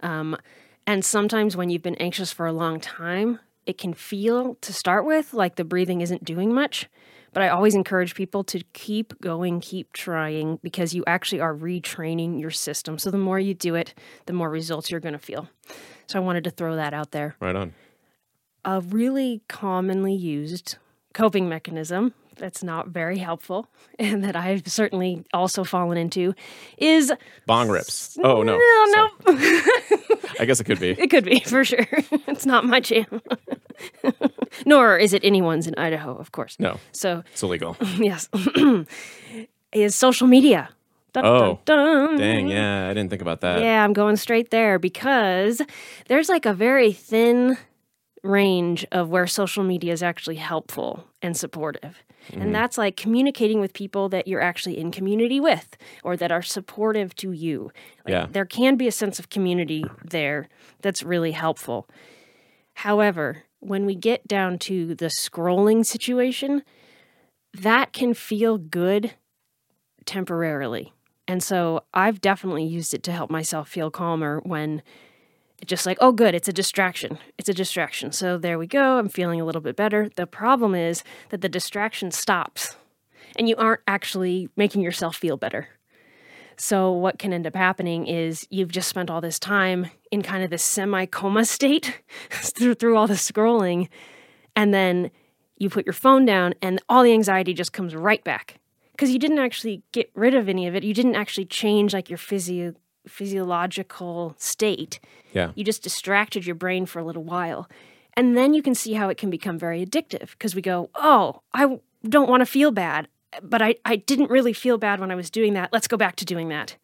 Um, 0.00 0.36
and 0.86 1.04
sometimes 1.04 1.56
when 1.56 1.70
you've 1.70 1.82
been 1.82 1.96
anxious 1.96 2.32
for 2.32 2.46
a 2.46 2.52
long 2.52 2.80
time, 2.80 3.38
it 3.66 3.78
can 3.78 3.94
feel 3.94 4.56
to 4.56 4.72
start 4.72 5.04
with 5.04 5.32
like 5.32 5.56
the 5.56 5.64
breathing 5.64 6.00
isn't 6.00 6.24
doing 6.24 6.52
much. 6.52 6.88
But 7.32 7.42
I 7.42 7.48
always 7.48 7.74
encourage 7.74 8.14
people 8.14 8.44
to 8.44 8.62
keep 8.74 9.18
going, 9.22 9.60
keep 9.60 9.92
trying, 9.94 10.58
because 10.62 10.92
you 10.92 11.02
actually 11.06 11.40
are 11.40 11.54
retraining 11.54 12.38
your 12.38 12.50
system. 12.50 12.98
So 12.98 13.10
the 13.10 13.16
more 13.16 13.38
you 13.38 13.54
do 13.54 13.74
it, 13.74 13.94
the 14.26 14.34
more 14.34 14.50
results 14.50 14.90
you're 14.90 15.00
going 15.00 15.14
to 15.14 15.18
feel. 15.18 15.48
So 16.08 16.18
I 16.18 16.22
wanted 16.22 16.44
to 16.44 16.50
throw 16.50 16.76
that 16.76 16.92
out 16.92 17.12
there 17.12 17.36
Right 17.40 17.56
on. 17.56 17.72
A 18.64 18.80
really 18.80 19.42
commonly 19.48 20.14
used 20.14 20.76
coping 21.14 21.48
mechanism 21.48 22.14
that's 22.36 22.62
not 22.64 22.88
very 22.88 23.18
helpful 23.18 23.68
and 23.98 24.24
that 24.24 24.34
I've 24.34 24.66
certainly 24.66 25.24
also 25.34 25.64
fallen 25.64 25.98
into 25.98 26.34
is 26.78 27.12
Bong 27.46 27.68
rips. 27.68 28.16
Oh 28.22 28.42
no. 28.42 28.58
no, 28.58 28.86
no, 28.94 29.10
I 30.40 30.44
guess 30.46 30.58
it 30.60 30.64
could 30.64 30.80
be. 30.80 30.90
it 30.90 31.10
could 31.10 31.24
be 31.24 31.40
for 31.40 31.64
sure. 31.64 31.86
it's 32.26 32.46
not 32.46 32.64
my 32.64 32.80
jam. 32.80 33.20
Nor 34.66 34.96
is 34.98 35.12
it 35.12 35.24
anyone's 35.24 35.66
in 35.66 35.74
Idaho, 35.76 36.16
of 36.16 36.32
course. 36.32 36.56
No, 36.58 36.78
So, 36.92 37.22
it's 37.32 37.42
illegal. 37.42 37.76
yes, 37.98 38.28
is 39.72 39.94
social 39.94 40.26
media. 40.26 40.68
Dun, 41.12 41.26
Oh, 41.26 41.60
dun, 41.66 42.06
dun. 42.06 42.16
Dang, 42.18 42.48
yeah, 42.48 42.88
I 42.88 42.94
didn't 42.94 43.10
think 43.10 43.20
about 43.22 43.40
that. 43.42 43.60
Yeah, 43.60 43.84
I'm 43.84 43.92
going 43.92 44.16
straight 44.16 44.50
there 44.50 44.78
because 44.78 45.60
there's 46.08 46.28
like 46.30 46.46
a 46.46 46.54
very 46.54 46.92
thin 46.92 47.58
range 48.22 48.86
of 48.92 49.08
where 49.08 49.26
social 49.26 49.64
media 49.64 49.92
is 49.92 50.02
actually 50.02 50.36
helpful 50.36 51.04
and 51.20 51.36
supportive. 51.36 52.02
And 52.32 52.42
mm-hmm. 52.42 52.52
that's 52.52 52.78
like 52.78 52.96
communicating 52.96 53.60
with 53.60 53.72
people 53.72 54.08
that 54.10 54.28
you're 54.28 54.40
actually 54.40 54.78
in 54.78 54.92
community 54.92 55.40
with 55.40 55.76
or 56.04 56.16
that 56.16 56.30
are 56.30 56.42
supportive 56.42 57.16
to 57.16 57.32
you. 57.32 57.72
Like, 58.04 58.12
Yeah. 58.12 58.26
There 58.30 58.44
can 58.44 58.76
be 58.76 58.86
a 58.86 58.92
sense 58.92 59.18
of 59.18 59.28
community 59.28 59.84
there 60.04 60.48
that's 60.80 61.02
really 61.02 61.32
helpful. 61.32 61.88
However, 62.74 63.44
when 63.58 63.86
we 63.86 63.94
get 63.94 64.26
down 64.28 64.58
to 64.60 64.94
the 64.94 65.06
scrolling 65.06 65.84
situation, 65.84 66.62
that 67.52 67.92
can 67.92 68.14
feel 68.14 68.56
good 68.56 69.14
temporarily. 70.04 70.92
And 71.28 71.42
so 71.42 71.84
I've 71.94 72.20
definitely 72.20 72.64
used 72.64 72.94
it 72.94 73.02
to 73.04 73.12
help 73.12 73.30
myself 73.30 73.68
feel 73.68 73.90
calmer 73.90 74.40
when 74.44 74.82
just 75.64 75.86
like, 75.86 75.98
oh, 76.00 76.12
good, 76.12 76.34
it's 76.34 76.48
a 76.48 76.52
distraction. 76.52 77.18
It's 77.38 77.48
a 77.48 77.54
distraction. 77.54 78.12
So 78.12 78.38
there 78.38 78.58
we 78.58 78.66
go. 78.66 78.98
I'm 78.98 79.08
feeling 79.08 79.40
a 79.40 79.44
little 79.44 79.60
bit 79.60 79.76
better. 79.76 80.10
The 80.16 80.26
problem 80.26 80.74
is 80.74 81.04
that 81.30 81.40
the 81.40 81.48
distraction 81.48 82.10
stops 82.10 82.76
and 83.36 83.48
you 83.48 83.56
aren't 83.56 83.82
actually 83.86 84.48
making 84.56 84.82
yourself 84.82 85.16
feel 85.16 85.36
better. 85.36 85.68
So 86.56 86.92
what 86.92 87.18
can 87.18 87.32
end 87.32 87.46
up 87.46 87.56
happening 87.56 88.06
is 88.06 88.46
you've 88.50 88.70
just 88.70 88.88
spent 88.88 89.10
all 89.10 89.20
this 89.20 89.38
time 89.38 89.90
in 90.10 90.22
kind 90.22 90.44
of 90.44 90.50
this 90.50 90.62
semi 90.62 91.06
coma 91.06 91.44
state 91.46 92.02
through, 92.30 92.74
through 92.74 92.96
all 92.96 93.06
the 93.06 93.14
scrolling. 93.14 93.88
And 94.54 94.72
then 94.74 95.10
you 95.56 95.70
put 95.70 95.86
your 95.86 95.92
phone 95.92 96.24
down 96.24 96.54
and 96.60 96.80
all 96.88 97.02
the 97.02 97.12
anxiety 97.12 97.54
just 97.54 97.72
comes 97.72 97.94
right 97.94 98.22
back 98.24 98.58
because 98.92 99.10
you 99.10 99.18
didn't 99.18 99.38
actually 99.38 99.82
get 99.92 100.10
rid 100.14 100.34
of 100.34 100.48
any 100.48 100.66
of 100.66 100.74
it. 100.74 100.84
You 100.84 100.94
didn't 100.94 101.14
actually 101.14 101.46
change 101.46 101.94
like 101.94 102.10
your 102.10 102.18
physio- 102.18 102.74
physiological 103.06 104.34
state. 104.38 105.00
Yeah. 105.32 105.52
You 105.54 105.64
just 105.64 105.82
distracted 105.82 106.46
your 106.46 106.54
brain 106.54 106.86
for 106.86 106.98
a 106.98 107.04
little 107.04 107.24
while. 107.24 107.68
And 108.14 108.36
then 108.36 108.52
you 108.54 108.62
can 108.62 108.74
see 108.74 108.92
how 108.94 109.08
it 109.08 109.16
can 109.16 109.30
become 109.30 109.58
very 109.58 109.84
addictive 109.84 110.30
because 110.32 110.54
we 110.54 110.62
go, 110.62 110.90
oh, 110.94 111.40
I 111.54 111.78
don't 112.08 112.28
want 112.28 112.42
to 112.42 112.46
feel 112.46 112.70
bad, 112.70 113.08
but 113.42 113.62
I, 113.62 113.76
I 113.84 113.96
didn't 113.96 114.30
really 114.30 114.52
feel 114.52 114.76
bad 114.78 115.00
when 115.00 115.10
I 115.10 115.14
was 115.14 115.30
doing 115.30 115.54
that. 115.54 115.72
Let's 115.72 115.88
go 115.88 115.96
back 115.96 116.16
to 116.16 116.24
doing 116.24 116.48
that. 116.48 116.76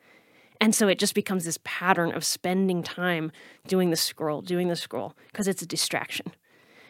And 0.61 0.75
so 0.75 0.89
it 0.89 0.99
just 0.99 1.15
becomes 1.15 1.45
this 1.45 1.59
pattern 1.65 2.13
of 2.13 2.25
spending 2.25 2.83
time 2.83 3.31
doing 3.67 3.91
the 3.91 3.97
scroll, 3.97 4.41
doing 4.41 4.69
the 4.69 4.75
scroll, 4.77 5.15
because 5.31 5.47
it's 5.47 5.63
a 5.63 5.67
distraction. 5.67 6.33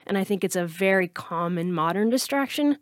And 0.07 0.17
I 0.17 0.25
think 0.25 0.43
it's 0.43 0.57
a 0.57 0.65
very 0.65 1.09
common 1.09 1.73
modern 1.73 2.09
distraction 2.09 2.79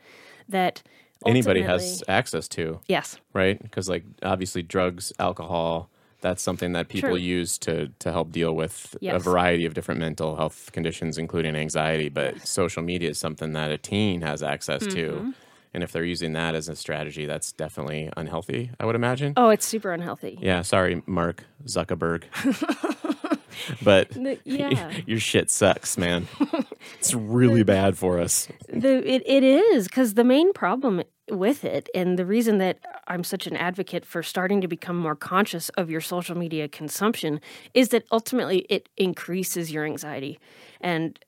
that 0.48 0.82
Anybody 1.24 1.62
has 1.62 2.04
access 2.06 2.46
to, 2.48 2.80
Yes. 2.86 3.18
right? 3.32 3.60
Because 3.60 3.88
like 3.88 4.04
obviously 4.22 4.62
drugs, 4.62 5.12
alcohol, 5.18 5.90
that's 6.20 6.42
something 6.42 6.72
that 6.72 6.88
people 6.88 7.10
True. 7.10 7.18
use 7.18 7.58
to 7.58 7.88
to 8.00 8.10
help 8.12 8.32
deal 8.32 8.54
with 8.54 8.96
a 9.02 9.18
variety 9.18 9.66
of 9.66 9.74
different 9.74 10.00
mental 10.00 10.36
health 10.36 10.70
conditions, 10.72 11.18
including 11.18 11.54
anxiety. 11.56 12.08
But 12.08 12.46
social 12.46 12.82
media 12.82 13.10
is 13.10 13.18
something 13.18 13.52
that 13.52 13.70
a 13.70 13.78
teen 13.78 14.22
has 14.22 14.42
access 14.42 14.82
Mm-hmm. 14.82 14.94
to. 14.96 15.34
And 15.74 15.82
if 15.82 15.92
they're 15.92 16.04
using 16.04 16.32
that 16.32 16.54
as 16.54 16.70
a 16.70 16.76
strategy, 16.76 17.26
that's 17.26 17.52
definitely 17.52 18.08
unhealthy, 18.16 18.70
I 18.80 18.86
would 18.86 18.94
imagine. 18.94 19.34
Oh, 19.36 19.50
it's 19.50 19.66
super 19.66 19.92
unhealthy. 19.92 20.38
Yeah, 20.40 20.62
sorry, 20.62 21.02
Mark 21.04 21.44
Zuckerberg. 21.66 22.22
but 23.82 24.08
yeah. 24.46 24.90
your 25.06 25.20
shit 25.20 25.50
sucks, 25.50 25.98
man. 25.98 26.28
it's 26.98 27.14
really 27.14 27.62
bad 27.62 27.96
for 27.96 28.18
us. 28.18 28.48
The, 28.68 28.98
it, 29.08 29.22
it 29.26 29.42
is 29.42 29.88
because 29.88 30.14
the 30.14 30.24
main 30.24 30.52
problem 30.52 31.02
with 31.30 31.64
it, 31.64 31.88
and 31.94 32.18
the 32.18 32.26
reason 32.26 32.58
that 32.58 32.78
I'm 33.08 33.24
such 33.24 33.46
an 33.46 33.56
advocate 33.56 34.04
for 34.04 34.22
starting 34.22 34.60
to 34.60 34.68
become 34.68 34.96
more 34.96 35.16
conscious 35.16 35.68
of 35.70 35.90
your 35.90 36.00
social 36.00 36.36
media 36.36 36.68
consumption 36.68 37.40
is 37.74 37.88
that 37.88 38.04
ultimately 38.12 38.66
it 38.70 38.88
increases 38.96 39.72
your 39.72 39.84
anxiety. 39.84 40.38
And 40.80 41.18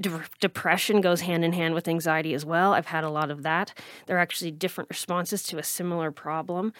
de- 0.00 0.22
depression 0.40 1.00
goes 1.00 1.20
hand 1.20 1.44
in 1.44 1.52
hand 1.52 1.74
with 1.74 1.88
anxiety 1.88 2.34
as 2.34 2.44
well. 2.44 2.74
I've 2.74 2.86
had 2.86 3.04
a 3.04 3.10
lot 3.10 3.30
of 3.30 3.42
that. 3.42 3.72
They're 4.06 4.18
actually 4.18 4.50
different 4.50 4.90
responses 4.90 5.42
to 5.44 5.58
a 5.58 5.62
similar 5.62 6.10
problem, 6.10 6.72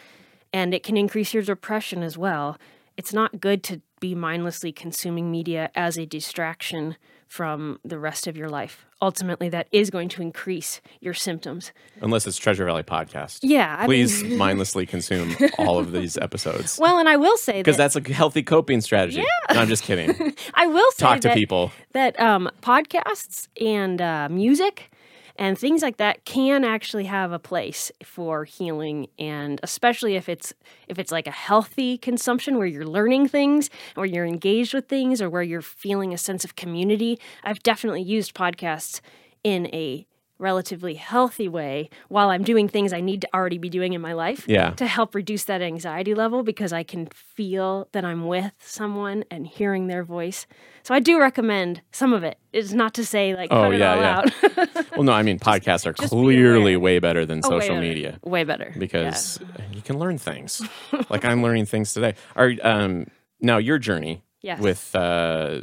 and 0.53 0.75
it 0.75 0.83
can 0.83 0.97
increase 0.97 1.33
your 1.33 1.43
depression 1.43 2.03
as 2.03 2.19
well. 2.19 2.59
It's 2.97 3.13
not 3.13 3.41
good 3.41 3.63
to 3.65 3.83
be 4.01 4.15
mindlessly 4.15 4.73
consuming 4.73 5.31
media 5.31 5.71
as 5.75 5.97
a 5.97 6.07
distraction 6.07 6.97
from 7.29 7.79
the 7.85 7.99
rest 7.99 8.27
of 8.27 8.37
your 8.37 8.49
life. 8.49 8.85
Ultimately, 9.03 9.49
that 9.51 9.69
is 9.71 9.91
going 9.91 10.09
to 10.11 10.23
increase 10.23 10.81
your 11.01 11.15
symptoms. 11.15 11.73
Unless 12.01 12.27
it's 12.27 12.39
Treasure 12.39 12.65
Valley 12.65 12.83
Podcast. 12.83 13.41
Yeah. 13.43 13.77
I 13.79 13.87
Please 13.87 14.23
Mean, 14.23 14.39
mindlessly 14.39 14.87
consume 14.87 15.37
all 15.59 15.79
of 15.79 15.93
these 15.93 16.17
episodes. 16.17 16.79
well, 16.81 16.99
and 16.99 17.09
I 17.09 17.17
will 17.17 17.37
say 17.37 17.61
Because 17.61 17.77
that 17.77 17.93
that's 17.93 18.09
a 18.09 18.13
healthy 18.13 18.43
coping 18.43 18.81
strategy. 18.81 19.19
No, 19.21 19.61
I'm 19.61 19.69
just 19.69 19.83
kidding. 19.83 20.35
I 20.55 20.67
will 20.67 20.91
say 20.93 21.05
Talk 21.05 21.21
to 21.21 21.29
that, 21.29 21.37
people. 21.37 21.73
that 21.93 22.19
um, 22.19 22.51
podcasts 22.63 23.49
and 23.61 24.01
uh, 24.01 24.29
music 24.31 24.91
and 25.37 25.59
things 25.59 25.83
like 25.83 25.97
that 25.97 26.25
can 26.25 26.65
actually 26.65 27.05
have 27.05 27.33
a 27.33 27.39
place 27.39 27.91
for 28.03 28.45
healing 28.45 29.09
and 29.19 29.61
especially 29.63 30.17
if 30.17 30.29
it's 30.29 30.53
if 30.89 30.99
it's 30.99 31.13
like 31.13 31.27
a 31.27 31.33
healthy 31.33 31.99
consumption 31.99 32.57
where 32.57 32.67
you're 32.67 32.87
learning 32.87 33.29
things 33.29 33.71
or 33.97 34.07
you're 34.07 34.27
engaged 34.27 34.75
with 34.75 34.89
things 34.89 35.21
or 35.21 35.29
where 35.29 35.43
you're 35.43 35.63
feeling 35.63 36.13
a 36.13 36.19
sense 36.19 36.45
of 36.45 36.57
community. 36.57 37.19
I've 37.43 37.63
definitely 37.63 38.03
used 38.03 38.35
podcasts 38.35 39.01
in 39.43 39.67
a 39.75 40.07
relatively 40.39 40.95
healthy 40.95 41.49
way 41.49 41.89
while 42.09 42.29
i'm 42.31 42.43
doing 42.43 42.69
things 42.69 42.93
i 42.93 43.01
need 43.01 43.21
to 43.21 43.29
already 43.35 43.57
be 43.59 43.69
doing 43.69 43.93
in 43.93 44.01
my 44.01 44.13
life 44.13 44.45
Yeah. 44.49 44.71
to 44.71 44.87
help 44.87 45.15
reduce 45.15 45.45
that 45.45 45.63
anxiety 45.63 46.15
level 46.15 46.43
because 46.43 46.73
I 46.73 46.83
can 46.83 47.07
feel 47.07 47.89
that 47.93 48.05
I'm 48.05 48.27
with 48.27 48.53
someone 48.59 49.25
and 49.31 49.47
hearing 49.47 49.87
their 49.87 50.03
voice. 50.05 50.47
So 50.83 50.95
I 50.95 51.01
do 51.01 51.19
recommend 51.21 51.83
some 51.93 52.13
of 52.13 52.23
it. 52.25 52.37
It's 52.53 52.73
not 52.73 52.95
to 52.95 53.05
say 53.05 53.35
like 53.35 53.51
Oh, 53.53 53.63
cut 53.63 53.75
it 53.75 53.81
yeah, 53.81 54.23
yeah. 54.57 54.83
Well, 54.97 55.03
no, 55.05 55.13
I 55.13 55.23
mean, 55.23 55.39
podcasts 55.39 55.87
are 55.87 55.93
be 55.93 56.07
clearly 56.09 56.75
aware. 56.75 56.81
way 56.81 56.99
better 56.99 57.25
than 57.27 57.41
Oh, 57.45 57.51
way 57.51 57.61
social 57.61 57.77
better. 57.77 57.87
media 57.89 58.19
Way 58.25 58.45
better. 58.45 58.75
because 58.79 59.39
you 59.73 59.83
can 59.83 59.99
learn 59.99 60.19
things. 60.19 60.63
like 61.11 61.25
I'm 61.25 61.43
learning 61.43 61.67
things 61.67 61.93
today. 61.95 62.15
Are 62.37 62.53
um, 62.63 63.07
now 63.41 63.59
your 63.59 63.79
journey 63.79 64.23
Yes. 64.43 64.61
with 64.61 64.95
uh, 64.95 65.61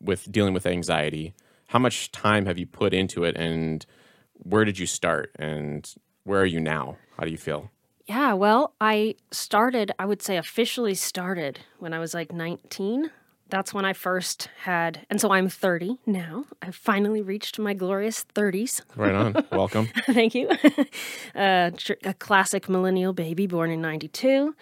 with 0.00 0.30
dealing 0.32 0.54
with 0.54 0.66
anxiety. 0.66 1.34
How 1.68 1.78
much 1.78 2.10
time 2.12 2.46
have 2.46 2.58
you 2.58 2.66
put 2.66 2.92
into 2.92 3.24
it, 3.24 3.36
and 3.36 3.84
where 4.34 4.64
did 4.64 4.78
you 4.78 4.86
start, 4.86 5.30
and 5.38 5.92
where 6.24 6.40
are 6.40 6.46
you 6.46 6.60
now? 6.60 6.96
How 7.18 7.24
do 7.24 7.30
you 7.30 7.38
feel? 7.38 7.70
Yeah, 8.06 8.34
well, 8.34 8.74
I 8.80 9.14
started, 9.30 9.92
I 9.98 10.04
would 10.04 10.20
say 10.20 10.36
officially 10.36 10.94
started 10.94 11.60
when 11.78 11.94
I 11.94 11.98
was 11.98 12.12
like 12.12 12.32
19. 12.32 13.10
that's 13.48 13.72
when 13.72 13.84
I 13.84 13.92
first 13.92 14.48
had, 14.64 15.06
and 15.10 15.20
so 15.20 15.30
I'm 15.32 15.48
30 15.48 15.98
now. 16.06 16.44
I've 16.60 16.74
finally 16.74 17.22
reached 17.22 17.58
my 17.58 17.72
glorious 17.72 18.24
30s. 18.34 18.80
Right 18.96 19.14
on. 19.14 19.34
Welcome. 19.52 19.88
Thank 20.06 20.34
you. 20.34 20.48
uh, 21.34 21.70
a 22.04 22.14
classic 22.14 22.68
millennial 22.68 23.12
baby 23.12 23.46
born 23.46 23.70
in 23.70 23.80
92. 23.80 24.54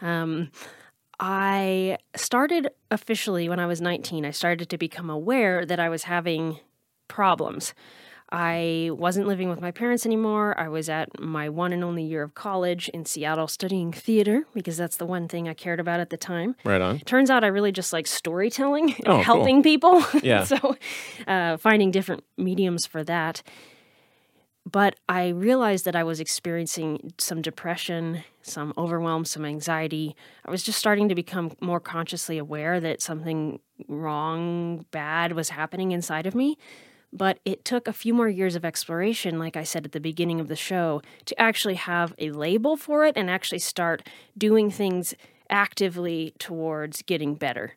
Um, 0.00 0.50
I 1.18 1.98
started 2.14 2.68
officially 2.90 3.48
when 3.48 3.58
I 3.58 3.66
was 3.66 3.80
19. 3.80 4.24
I 4.24 4.30
started 4.30 4.68
to 4.68 4.78
become 4.78 5.10
aware 5.10 5.64
that 5.66 5.80
I 5.80 5.88
was 5.88 6.04
having 6.04 6.60
problems. 7.08 7.74
I 8.32 8.90
wasn't 8.92 9.28
living 9.28 9.48
with 9.48 9.60
my 9.60 9.70
parents 9.70 10.04
anymore. 10.04 10.58
I 10.58 10.68
was 10.68 10.88
at 10.88 11.20
my 11.20 11.48
one 11.48 11.72
and 11.72 11.84
only 11.84 12.02
year 12.02 12.22
of 12.22 12.34
college 12.34 12.88
in 12.88 13.04
Seattle 13.04 13.46
studying 13.46 13.92
theater 13.92 14.46
because 14.52 14.76
that's 14.76 14.96
the 14.96 15.06
one 15.06 15.28
thing 15.28 15.48
I 15.48 15.54
cared 15.54 15.78
about 15.78 16.00
at 16.00 16.10
the 16.10 16.16
time. 16.16 16.56
Right 16.64 16.80
on. 16.80 16.98
Turns 17.00 17.30
out 17.30 17.44
I 17.44 17.46
really 17.46 17.70
just 17.70 17.92
like 17.92 18.06
storytelling 18.08 18.94
and 18.94 19.06
Oh, 19.06 19.12
cool. 19.14 19.22
helping 19.22 19.62
people. 19.62 20.04
Yeah. 20.22 20.42
so 20.44 20.76
uh, 21.28 21.56
finding 21.56 21.92
different 21.92 22.24
mediums 22.36 22.84
for 22.84 23.04
that. 23.04 23.42
But 24.68 24.96
I 25.08 25.28
realized 25.28 25.84
that 25.84 25.94
I 25.94 26.02
was 26.02 26.18
experiencing 26.18 27.12
some 27.18 27.40
depression, 27.40 28.24
some 28.42 28.72
overwhelm, 28.76 29.24
some 29.24 29.44
anxiety. 29.44 30.16
I 30.44 30.50
was 30.50 30.64
just 30.64 30.80
starting 30.80 31.08
to 31.08 31.14
become 31.14 31.52
more 31.60 31.78
consciously 31.78 32.36
aware 32.38 32.80
that 32.80 33.00
something 33.00 33.60
wrong, 33.86 34.84
bad 34.90 35.32
was 35.34 35.50
happening 35.50 35.92
inside 35.92 36.26
of 36.26 36.34
me. 36.34 36.58
But 37.16 37.38
it 37.46 37.64
took 37.64 37.88
a 37.88 37.94
few 37.94 38.12
more 38.12 38.28
years 38.28 38.56
of 38.56 38.64
exploration, 38.64 39.38
like 39.38 39.56
I 39.56 39.62
said 39.62 39.86
at 39.86 39.92
the 39.92 40.00
beginning 40.00 40.38
of 40.38 40.48
the 40.48 40.56
show, 40.56 41.00
to 41.24 41.40
actually 41.40 41.76
have 41.76 42.14
a 42.18 42.30
label 42.30 42.76
for 42.76 43.06
it 43.06 43.16
and 43.16 43.30
actually 43.30 43.60
start 43.60 44.06
doing 44.36 44.70
things 44.70 45.14
actively 45.48 46.34
towards 46.38 47.00
getting 47.02 47.34
better. 47.34 47.76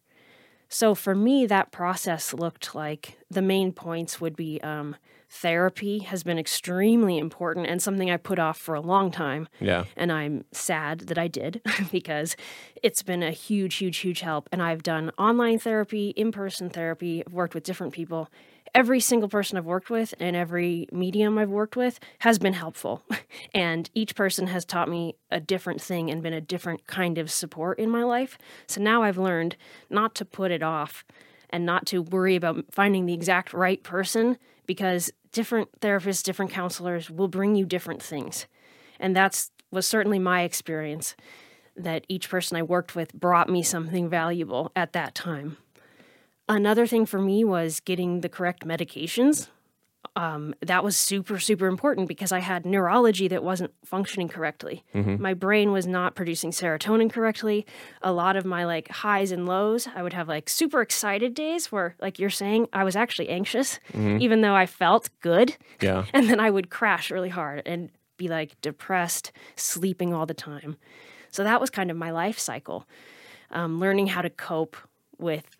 So 0.67 0.93
for 0.93 1.15
me, 1.15 1.46
that 1.46 1.72
process 1.72 2.34
looked 2.34 2.75
like 2.75 3.17
the 3.31 3.41
main 3.41 3.72
points 3.72 4.19
would 4.19 4.36
be 4.36 4.62
um, 4.62 4.98
therapy 5.29 6.00
has 6.00 6.24
been 6.24 6.39
extremely 6.39 7.17
important 7.17 7.67
and 7.67 7.81
something 7.81 8.10
I 8.10 8.17
put 8.17 8.39
off 8.39 8.58
for 8.58 8.75
a 8.75 8.81
long 8.81 9.10
time. 9.10 9.48
Yeah. 9.60 9.86
And 9.96 10.12
I'm 10.12 10.46
sad 10.51 11.01
that 11.01 11.17
I 11.17 11.27
did 11.27 11.62
because 11.91 12.36
it's 12.81 13.03
been 13.03 13.24
a 13.24 13.31
huge, 13.31 13.75
huge, 13.75 13.98
huge 13.98 14.22
help. 14.22 14.50
And 14.51 14.62
I've 14.62 14.84
done 14.84 15.12
online 15.17 15.60
therapy, 15.60 16.10
in 16.10 16.31
person 16.31 16.69
therapy, 16.69 17.24
I've 17.25 17.34
worked 17.34 17.53
with 17.53 17.63
different 17.63 17.93
people. 17.93 18.29
Every 18.75 18.99
single 18.99 19.29
person 19.29 19.57
I've 19.57 19.65
worked 19.65 19.89
with 19.89 20.13
and 20.19 20.35
every 20.35 20.88
medium 20.91 21.38
I've 21.38 21.49
worked 21.49 21.75
with 21.75 21.99
has 22.19 22.39
been 22.39 22.53
helpful. 22.53 23.03
And 23.53 23.89
each 23.93 24.15
person 24.15 24.47
has 24.47 24.65
taught 24.65 24.89
me 24.89 25.15
a 25.31 25.39
different 25.39 25.81
thing 25.81 26.11
and 26.11 26.21
been 26.21 26.33
a 26.33 26.41
different 26.41 26.85
kind 26.88 27.17
of 27.17 27.31
support 27.31 27.79
in 27.79 27.89
my 27.89 28.03
life. 28.03 28.38
So 28.67 28.81
now 28.81 29.01
I've 29.01 29.17
learned 29.17 29.55
not 29.89 30.13
to 30.15 30.25
put 30.25 30.51
it 30.51 30.61
off 30.61 31.03
and 31.49 31.65
not 31.65 31.85
to 31.88 32.01
worry 32.01 32.35
about 32.35 32.65
finding 32.69 33.05
the 33.05 33.13
exact 33.13 33.53
right 33.53 33.81
person 33.81 34.38
because 34.65 35.09
different 35.31 35.79
therapists, 35.79 36.23
different 36.23 36.51
counselors 36.51 37.09
will 37.09 37.27
bring 37.27 37.55
you 37.55 37.65
different 37.65 38.03
things. 38.03 38.45
And 38.99 39.15
that's 39.15 39.51
was 39.71 39.85
certainly 39.85 40.19
my 40.19 40.41
experience 40.41 41.15
that 41.75 42.05
each 42.09 42.29
person 42.29 42.57
I 42.57 42.63
worked 42.63 42.95
with 42.95 43.13
brought 43.13 43.49
me 43.49 43.63
something 43.63 44.09
valuable 44.09 44.71
at 44.75 44.93
that 44.93 45.15
time. 45.15 45.57
Another 46.49 46.87
thing 46.87 47.05
for 47.05 47.21
me 47.21 47.43
was 47.43 47.79
getting 47.79 48.21
the 48.21 48.29
correct 48.29 48.65
medications. 48.65 49.47
Um, 50.15 50.55
that 50.61 50.83
was 50.83 50.97
super, 50.97 51.37
super 51.39 51.67
important 51.67 52.07
because 52.07 52.31
I 52.31 52.39
had 52.39 52.65
neurology 52.65 53.27
that 53.27 53.43
wasn't 53.43 53.71
functioning 53.85 54.27
correctly. 54.27 54.83
My 54.93 55.33
brain 55.35 55.71
was 55.71 55.85
not 55.85 56.15
producing 56.15 56.51
serotonin 56.51 57.11
correctly. 57.11 57.65
A 58.01 58.11
lot 58.11 58.35
of 58.35 58.43
my 58.45 58.65
like 58.65 58.89
highs 58.89 59.31
and 59.31 59.45
lows, 59.45 59.87
I 59.93 60.01
would 60.01 60.13
have 60.13 60.27
like 60.27 60.49
super 60.49 60.81
excited 60.81 61.33
days 61.35 61.71
where, 61.71 61.95
like 62.01 62.17
you're 62.17 62.29
saying, 62.31 62.67
I 62.73 62.83
was 62.83 62.95
actually 62.95 63.29
anxious, 63.29 63.79
even 63.93 64.41
though 64.41 64.55
I 64.55 64.65
felt 64.65 65.09
good. 65.21 65.55
Yeah. 65.79 66.05
And 66.13 66.27
then 66.29 66.39
I 66.39 66.49
would 66.49 66.69
crash 66.69 67.11
really 67.11 67.29
hard 67.29 67.61
and 67.65 67.91
be 68.17 68.27
like 68.27 68.59
depressed, 68.61 69.31
sleeping 69.55 70.13
all 70.13 70.25
the 70.25 70.33
time. 70.33 70.77
So 71.29 71.43
that 71.43 71.61
was 71.61 71.69
kind 71.69 71.91
of 71.91 71.97
my 71.97 72.09
life 72.11 72.39
cycle, 72.39 72.87
um, 73.51 73.79
learning 73.79 74.07
how 74.07 74.21
to 74.23 74.29
cope 74.29 74.75
with 75.19 75.55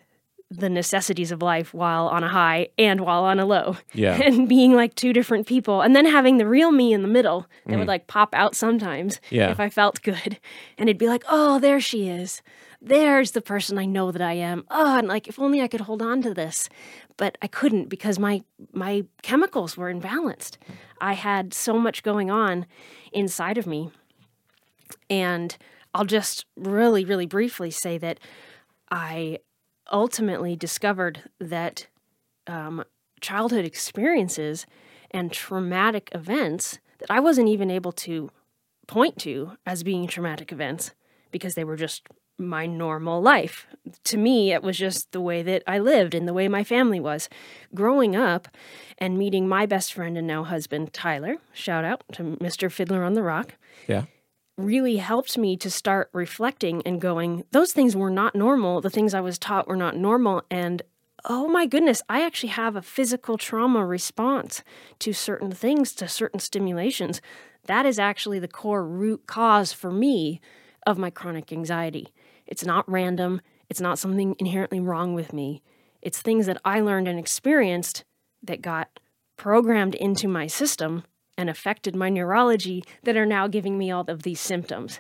the 0.52 0.70
necessities 0.70 1.32
of 1.32 1.42
life 1.44 1.74
while 1.74 2.08
on 2.08 2.24
a 2.24 2.28
high 2.28 2.70
and 2.78 3.02
while 3.02 3.24
on 3.24 3.40
a 3.40 3.46
low. 3.46 3.78
Yeah. 3.94 4.20
And 4.30 4.50
being 4.50 4.74
like 4.74 4.96
two 4.96 5.14
different 5.14 5.48
people. 5.48 5.82
And 5.82 5.96
then 5.96 6.06
having 6.06 6.38
the 6.38 6.48
real 6.48 6.72
me 6.72 6.94
in 6.94 7.02
the 7.02 7.08
middle 7.08 7.48
that 7.66 7.78
would 7.78 7.86
mm. 7.86 7.88
like 7.88 8.08
pop 8.08 8.34
out 8.34 8.56
sometimes 8.56 9.20
Yeah. 9.30 9.52
if 9.52 9.60
I 9.60 9.70
felt 9.70 10.02
good. 10.02 10.40
And 10.78 10.90
it'd 10.90 10.98
be 10.98 11.08
like, 11.08 11.24
oh, 11.30 11.60
there 11.60 11.80
she 11.80 12.08
is. 12.10 12.42
There's 12.82 13.32
the 13.32 13.42
person 13.42 13.78
I 13.78 13.86
know 13.86 14.12
that 14.12 14.22
I 14.22 14.34
am. 14.34 14.66
Oh, 14.72 14.98
and 14.98 15.08
like 15.08 15.28
if 15.28 15.40
only 15.40 15.62
I 15.62 15.68
could 15.68 15.82
hold 15.82 16.02
on 16.02 16.22
to 16.24 16.34
this. 16.34 16.70
But 17.18 17.38
I 17.42 17.48
couldn't 17.48 17.90
because 17.90 18.18
my 18.18 18.42
my 18.74 19.06
chemicals 19.22 19.76
were 19.76 19.94
imbalanced. 19.94 20.58
I 21.02 21.14
had 21.14 21.54
so 21.54 21.78
much 21.78 22.02
going 22.04 22.32
on 22.32 22.66
inside 23.12 23.58
of 23.58 23.68
me. 23.68 23.92
And 25.10 25.56
I'll 25.94 26.06
just 26.06 26.46
really, 26.56 27.04
really 27.04 27.26
briefly 27.26 27.72
say 27.72 27.98
that 27.98 28.20
I 28.92 29.40
ultimately 29.92 30.56
discovered 30.56 31.30
that 31.40 31.88
um, 32.48 32.84
childhood 33.22 33.66
experiences 33.66 34.66
and 35.12 35.32
traumatic 35.32 36.10
events 36.14 36.80
that 37.00 37.10
I 37.10 37.20
wasn't 37.20 37.50
even 37.50 37.72
able 37.72 37.92
to 37.94 38.30
point 38.88 39.18
to 39.20 39.54
as 39.66 39.84
being 39.84 40.08
traumatic 40.08 40.52
events 40.52 40.94
because 41.32 41.56
they 41.56 41.64
were 41.64 41.76
just 41.76 42.08
my 42.38 42.66
normal 42.66 43.22
life. 43.22 43.68
To 44.06 44.18
me, 44.18 44.54
it 44.54 44.64
was 44.64 44.78
just 44.78 45.12
the 45.12 45.22
way 45.22 45.44
that 45.44 45.62
I 45.68 45.78
lived 45.78 46.16
and 46.16 46.28
the 46.28 46.34
way 46.34 46.48
my 46.48 46.64
family 46.64 47.00
was. 47.00 47.28
Growing 47.76 48.16
up 48.16 48.48
and 48.98 49.18
meeting 49.18 49.48
my 49.48 49.66
best 49.66 49.94
friend 49.94 50.18
and 50.18 50.26
now 50.26 50.44
husband, 50.44 50.94
Tyler, 50.94 51.36
shout 51.54 51.84
out 51.84 52.04
to 52.14 52.24
Mr. 52.38 52.72
Fiddler 52.72 53.04
on 53.04 53.14
the 53.14 53.24
Rock 53.24 53.56
Yeah. 53.88 54.06
Really 54.60 54.98
helped 54.98 55.38
me 55.38 55.58
to 55.58 55.70
start 55.70 56.10
reflecting 56.14 56.82
and 56.86 57.02
going, 57.02 57.44
those 57.52 57.72
things 57.72 57.96
were 57.96 58.10
not 58.10 58.36
normal. 58.36 58.82
The 58.82 58.90
things 58.90 59.14
I 59.14 59.22
was 59.22 59.40
taught 59.40 59.68
were 59.68 59.76
not 59.76 59.96
normal. 59.96 60.44
And 60.52 60.82
oh 61.26 61.48
my 61.48 61.66
goodness, 61.66 62.02
I 62.10 62.26
actually 62.26 62.50
have 62.50 62.76
a 62.76 62.82
physical 62.82 63.38
trauma 63.38 63.86
response 63.86 64.64
to 65.00 65.14
certain 65.14 65.52
things, 65.52 65.94
to 65.96 66.08
certain 66.08 66.40
stimulations. 66.40 67.22
That 67.66 67.86
is 67.86 68.00
actually 68.00 68.40
the 68.40 68.48
core 68.48 68.86
root 68.86 69.28
cause 69.28 69.74
for 69.74 69.92
me 69.92 70.42
of 70.86 70.98
my 70.98 71.10
chronic 71.10 71.52
anxiety. 71.52 72.14
It's 72.46 72.66
not 72.66 72.90
random, 72.90 73.42
it's 73.70 73.82
not 73.82 74.00
something 74.00 74.36
inherently 74.40 74.80
wrong 74.80 75.14
with 75.14 75.34
me. 75.34 75.62
It's 76.02 76.22
things 76.22 76.46
that 76.48 76.62
I 76.66 76.80
learned 76.80 77.08
and 77.08 77.20
experienced 77.20 78.04
that 78.44 78.62
got 78.62 79.00
programmed 79.38 79.96
into 79.96 80.28
my 80.28 80.48
system 80.48 81.04
and 81.40 81.50
affected 81.50 81.96
my 81.96 82.10
neurology 82.10 82.84
that 83.04 83.16
are 83.16 83.26
now 83.26 83.48
giving 83.48 83.78
me 83.78 83.90
all 83.90 84.04
of 84.10 84.24
these 84.24 84.42
symptoms. 84.42 85.00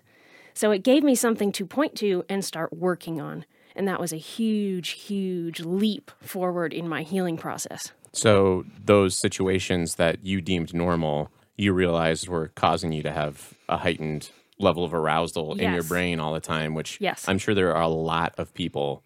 So 0.54 0.71
it 0.71 0.84
gave 0.84 1.04
me 1.04 1.13
something 1.13 1.52
to 1.52 1.65
point 1.65 1.95
to 1.97 2.23
and 2.30 2.43
start 2.43 2.71
working 2.71 3.19
on. 3.19 3.45
And 3.75 3.88
that 3.89 3.99
was 3.99 4.13
a 4.13 4.17
huge, 4.17 4.91
huge 4.91 5.60
leap 5.60 6.12
forward 6.21 6.73
in 6.73 6.88
my 6.88 7.04
healing 7.04 7.38
process. 7.38 7.91
So 8.13 8.65
those 8.84 9.17
situations 9.17 9.95
that 9.95 10.25
you 10.25 10.39
deemed 10.39 10.73
normal, 10.73 11.30
you 11.58 11.73
realized 11.73 12.30
were 12.30 12.47
causing 12.56 12.93
you 12.93 13.04
to 13.04 13.12
have 13.12 13.54
a 13.67 13.78
heightened 13.78 14.30
level 14.58 14.84
of 14.84 14.93
arousal 14.93 15.54
in 15.56 15.73
your 15.73 15.84
brain 15.84 16.19
all 16.19 16.34
the 16.34 16.39
time, 16.39 16.73
which 16.73 16.97
Yes. 16.99 17.25
I'm 17.28 17.38
sure 17.38 17.54
there 17.54 17.75
are 17.75 17.82
a 17.82 17.88
lot 17.88 18.34
of 18.38 18.54
people 18.54 19.04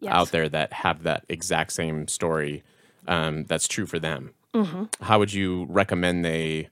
Yes. 0.00 0.12
out 0.12 0.30
there 0.32 0.50
that 0.50 0.72
have 0.72 1.02
that 1.04 1.24
exact 1.30 1.72
same 1.72 2.08
story 2.08 2.62
um, 3.06 3.44
that's 3.44 3.66
true 3.68 3.86
for 3.86 3.98
them. 3.98 4.32
Mm-hmm. 4.54 4.84
How 5.00 5.18
would 5.18 5.32
you 5.32 5.66
recommend 5.68 6.24
they 6.24 6.68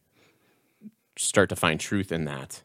start 1.22 1.48
to 1.50 1.56
find 1.56 1.80
truth 1.80 2.12
in 2.12 2.24
that? 2.24 2.62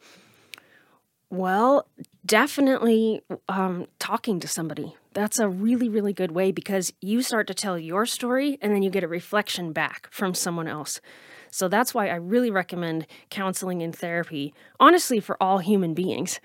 Well, 1.29 1.87
definitely 2.25 3.21
um, 3.49 3.87
talking 3.99 4.39
to 4.39 4.47
somebody. 4.47 4.95
That's 5.13 5.39
a 5.39 5.49
really, 5.49 5.89
really 5.89 6.13
good 6.13 6.31
way 6.31 6.51
because 6.51 6.93
you 7.01 7.21
start 7.21 7.47
to 7.47 7.53
tell 7.53 7.77
your 7.77 8.05
story 8.05 8.57
and 8.61 8.73
then 8.73 8.81
you 8.81 8.89
get 8.89 9.03
a 9.03 9.07
reflection 9.07 9.73
back 9.73 10.07
from 10.11 10.33
someone 10.33 10.67
else. 10.67 11.01
So 11.51 11.67
that's 11.67 11.93
why 11.93 12.07
I 12.07 12.15
really 12.15 12.51
recommend 12.51 13.07
counseling 13.29 13.81
and 13.81 13.95
therapy, 13.95 14.53
honestly, 14.79 15.19
for 15.19 15.41
all 15.41 15.57
human 15.57 15.93
beings. 15.93 16.39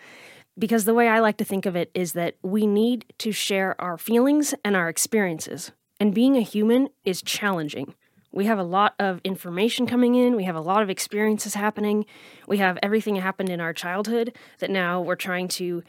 Because 0.58 0.84
the 0.84 0.94
way 0.94 1.08
I 1.08 1.20
like 1.20 1.36
to 1.38 1.44
think 1.44 1.64
of 1.64 1.76
it 1.76 1.90
is 1.94 2.12
that 2.12 2.34
we 2.42 2.66
need 2.66 3.06
to 3.18 3.32
share 3.32 3.80
our 3.80 3.96
feelings 3.96 4.54
and 4.64 4.76
our 4.76 4.88
experiences. 4.88 5.72
And 6.00 6.14
being 6.14 6.36
a 6.36 6.42
human 6.42 6.88
is 7.04 7.22
challenging. 7.22 7.94
We 8.32 8.46
have 8.46 8.58
a 8.58 8.62
lot 8.64 8.94
of 8.98 9.20
information 9.24 9.86
coming 9.86 10.14
in. 10.14 10.36
We 10.36 10.44
have 10.44 10.56
a 10.56 10.60
lot 10.60 10.82
of 10.82 10.88
experiences 10.90 11.54
happening. 11.54 12.06
We 12.48 12.58
have 12.58 12.78
everything 12.82 13.14
that 13.14 13.20
happened 13.20 13.50
in 13.50 13.60
our 13.60 13.72
childhood 13.74 14.34
that 14.58 14.70
now 14.70 15.00
we're 15.02 15.16
trying 15.16 15.48
to 15.48 15.82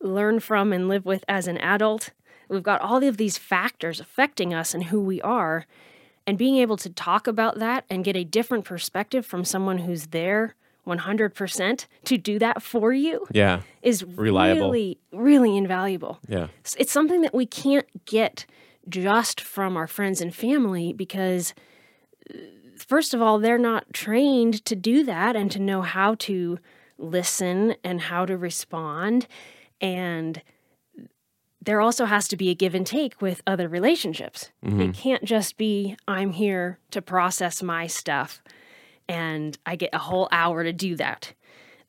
learn 0.00 0.40
from 0.40 0.72
and 0.72 0.88
live 0.88 1.04
with 1.06 1.24
as 1.28 1.46
an 1.46 1.58
adult. 1.58 2.10
We've 2.48 2.62
got 2.62 2.80
all 2.80 3.02
of 3.02 3.16
these 3.16 3.38
factors 3.38 4.00
affecting 4.00 4.52
us 4.52 4.74
and 4.74 4.84
who 4.84 5.00
we 5.00 5.20
are. 5.22 5.66
And 6.26 6.36
being 6.38 6.56
able 6.56 6.76
to 6.78 6.90
talk 6.90 7.26
about 7.26 7.58
that 7.58 7.84
and 7.90 8.02
get 8.04 8.16
a 8.16 8.24
different 8.24 8.64
perspective 8.64 9.24
from 9.26 9.44
someone 9.44 9.78
who's 9.78 10.08
there 10.08 10.54
100% 10.86 11.86
to 12.04 12.18
do 12.18 12.38
that 12.38 12.62
for 12.62 12.92
you 12.92 13.26
Yeah. 13.30 13.60
is 13.82 14.04
Reliable. 14.04 14.66
really, 14.70 14.98
really 15.12 15.56
invaluable. 15.56 16.18
Yeah. 16.28 16.44
It's- 16.44 16.76
It's 16.78 16.92
something 16.92 17.22
that 17.22 17.34
we 17.34 17.46
can't 17.46 17.86
get 18.06 18.44
just 18.88 19.40
from 19.40 19.76
our 19.76 19.86
friends 19.86 20.20
and 20.20 20.34
family 20.34 20.92
because, 20.92 21.54
uh, 22.30 22.36
first 22.76 23.14
of 23.14 23.22
all, 23.22 23.38
they're 23.38 23.58
not 23.58 23.92
trained 23.92 24.64
to 24.66 24.76
do 24.76 25.04
that 25.04 25.36
and 25.36 25.50
to 25.52 25.58
know 25.58 25.82
how 25.82 26.14
to 26.16 26.58
listen 26.98 27.74
and 27.82 28.02
how 28.02 28.24
to 28.26 28.36
respond. 28.36 29.26
And 29.80 30.42
there 31.60 31.80
also 31.80 32.04
has 32.04 32.28
to 32.28 32.36
be 32.36 32.50
a 32.50 32.54
give 32.54 32.74
and 32.74 32.86
take 32.86 33.22
with 33.22 33.42
other 33.46 33.68
relationships. 33.68 34.50
It 34.80 34.94
can't 34.94 35.24
just 35.24 35.56
be, 35.56 35.96
I'm 36.06 36.32
here 36.32 36.78
to 36.90 37.00
process 37.00 37.62
my 37.62 37.86
stuff 37.86 38.42
and 39.08 39.56
I 39.64 39.76
get 39.76 39.90
a 39.92 39.98
whole 39.98 40.28
hour 40.30 40.62
to 40.62 40.72
do 40.72 40.94
that. 40.96 41.32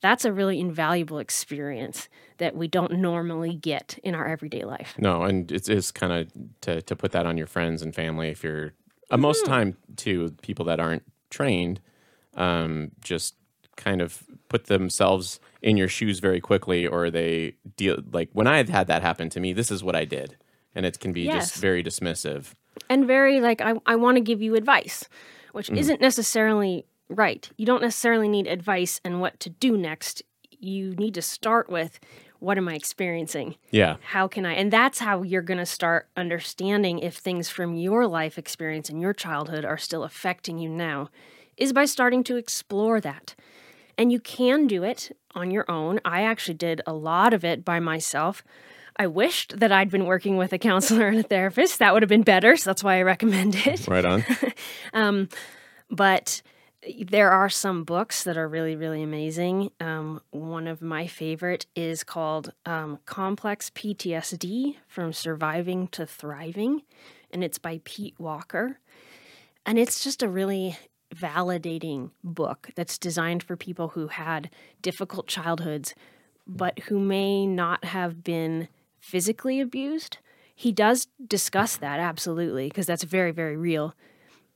That's 0.02 0.26
a 0.26 0.34
really 0.34 0.60
invaluable 0.60 1.20
experience 1.20 2.10
that 2.38 2.56
we 2.56 2.67
don't 2.67 2.93
normally 2.93 3.54
get 3.56 3.98
in 4.04 4.15
our 4.15 4.28
everyday 4.28 4.63
life. 4.63 4.95
No, 4.98 5.24
and 5.24 5.52
it's, 5.52 5.69
it's 5.69 5.91
kind 5.91 6.12
of 6.13 6.32
to, 6.62 6.82
to 6.82 6.95
put 6.95 7.12
that 7.13 7.26
on 7.26 7.38
your 7.38 7.48
friends 7.48 7.82
and 7.82 7.93
family 7.95 8.30
if 8.30 8.43
you're 8.43 8.74
uh, 9.12 9.17
most 9.17 9.43
Mm-hmm. 9.43 9.52
time 9.54 9.78
too 9.95 10.32
people 10.41 10.65
that 10.65 10.80
aren't 10.80 11.04
trained 11.30 11.80
um, 12.36 12.91
just 13.02 13.36
kind 13.76 14.02
of 14.02 14.24
put 14.50 14.65
themselves 14.65 15.39
in 15.62 15.78
your 15.78 15.88
shoes 15.88 16.19
very 16.19 16.39
quickly 16.39 16.88
or 16.88 17.10
they 17.12 17.56
deal 17.78 17.98
like 18.12 18.30
when 18.34 18.48
I've 18.48 18.69
had 18.69 18.88
that 18.88 19.02
happen 19.02 19.30
to 19.32 19.39
me 19.39 19.54
this 19.54 19.69
is 19.69 19.84
what 19.84 19.95
I 19.95 20.06
did 20.06 20.38
and 20.74 20.86
it 20.86 21.00
can 21.00 21.12
be 21.13 21.26
Yes. 21.26 21.52
just 21.52 21.56
very 21.62 21.84
dismissive 21.84 22.54
And 22.89 23.06
very 23.08 23.41
like, 23.41 23.62
I, 23.62 23.74
I 23.86 23.95
want 23.95 24.15
to 24.17 24.21
give 24.21 24.41
you 24.41 24.56
advice, 24.56 25.08
which 25.54 25.69
Mm. 25.69 25.78
isn't 25.78 26.02
necessarily 26.02 26.86
right. 27.10 27.50
You 27.58 27.65
don't 27.65 27.82
necessarily 27.82 28.28
need 28.28 28.48
advice 28.48 29.02
and 29.04 29.19
what 29.21 29.39
to 29.41 29.50
do 29.50 29.78
next. 29.78 30.21
You 30.52 30.95
need 30.95 31.13
to 31.15 31.21
start 31.21 31.69
with, 31.69 32.00
what 32.39 32.58
am 32.58 32.67
I 32.67 32.76
experiencing? 32.76 33.56
yeah 33.71 33.98
how 34.02 34.28
can 34.28 34.45
I? 34.45 34.54
And 34.54 34.71
that's 34.71 35.00
how 35.00 35.24
you're 35.24 35.41
going 35.41 35.58
to 35.58 35.65
start 35.65 36.08
understanding 36.15 37.00
if 37.00 37.15
things 37.15 37.50
from 37.50 37.76
your 37.76 38.08
life 38.08 38.38
experience 38.38 38.89
in 38.89 39.00
your 39.00 39.13
childhood 39.13 39.65
are 39.65 39.78
still 39.78 40.04
affecting 40.04 40.58
you 40.60 40.69
now, 40.69 41.10
is 41.58 41.74
by 41.74 41.86
starting 41.86 42.24
to 42.26 42.38
explore 42.38 43.02
that. 43.02 43.36
And 43.98 44.12
you 44.12 44.19
can 44.19 44.67
do 44.67 44.84
it 44.84 45.15
on 45.34 45.52
your 45.52 45.69
own. 45.69 46.00
I 46.04 46.21
actually 46.24 46.56
did 46.56 46.82
a 46.86 46.93
lot 46.93 47.34
of 47.34 47.45
it 47.45 47.63
by 47.63 47.80
myself. 47.80 48.43
I 48.98 49.08
wished 49.08 49.60
that 49.60 49.71
I'd 49.71 49.89
been 49.89 50.06
working 50.06 50.38
with 50.38 50.54
a 50.54 50.58
counselor 50.58 51.08
and 51.08 51.19
a 51.19 51.24
therapist. 51.24 51.80
That 51.80 51.93
would 51.93 52.02
have 52.04 52.10
been 52.10 52.24
better. 52.24 52.56
So 52.58 52.69
that's 52.69 52.84
why 52.84 52.98
I 52.98 53.02
recommend 53.02 53.56
it. 53.56 53.88
right 53.88 54.06
on 54.06 54.26
um, 54.93 55.30
But 55.89 56.41
there 57.08 57.32
are 57.32 57.50
some 57.50 57.84
books 57.84 58.24
that 58.24 58.38
are 58.38 58.48
really, 58.48 58.76
really 58.76 59.02
amazing. 59.02 59.71
Um, 59.80 60.21
one 60.32 60.67
of 60.67 60.82
my 60.82 61.08
favorite 61.08 61.65
is 61.76 62.04
called 62.04 62.54
um, 62.65 63.00
Complex 63.06 63.69
PTSD 63.71 64.76
From 64.88 65.13
Surviving 65.13 65.88
to 65.89 66.06
Thriving, 66.06 66.84
and 67.32 67.43
it's 67.43 67.58
by 67.58 67.82
Pete 67.84 68.15
Walker. 68.19 68.80
And 69.65 69.80
it's 69.80 70.04
just 70.04 70.21
a 70.21 70.30
really 70.30 70.78
validating 71.13 72.12
book 72.24 72.69
that's 72.76 72.98
designed 72.98 73.41
for 73.41 73.56
people 73.56 73.89
who 73.89 74.08
had 74.08 74.50
difficult 74.82 75.28
childhoods, 75.28 75.95
but 76.45 76.80
who 76.80 77.00
may 77.00 77.48
not 77.48 77.86
have 77.86 78.24
been 78.24 78.67
physically 79.00 79.60
abused. 79.60 80.17
He 80.54 80.71
does 80.71 81.08
discuss 81.28 81.78
that, 81.78 82.00
absolutely, 82.00 82.67
because 82.67 82.86
that's 82.86 83.04
very, 83.04 83.32
very 83.32 83.58
real. 83.58 83.95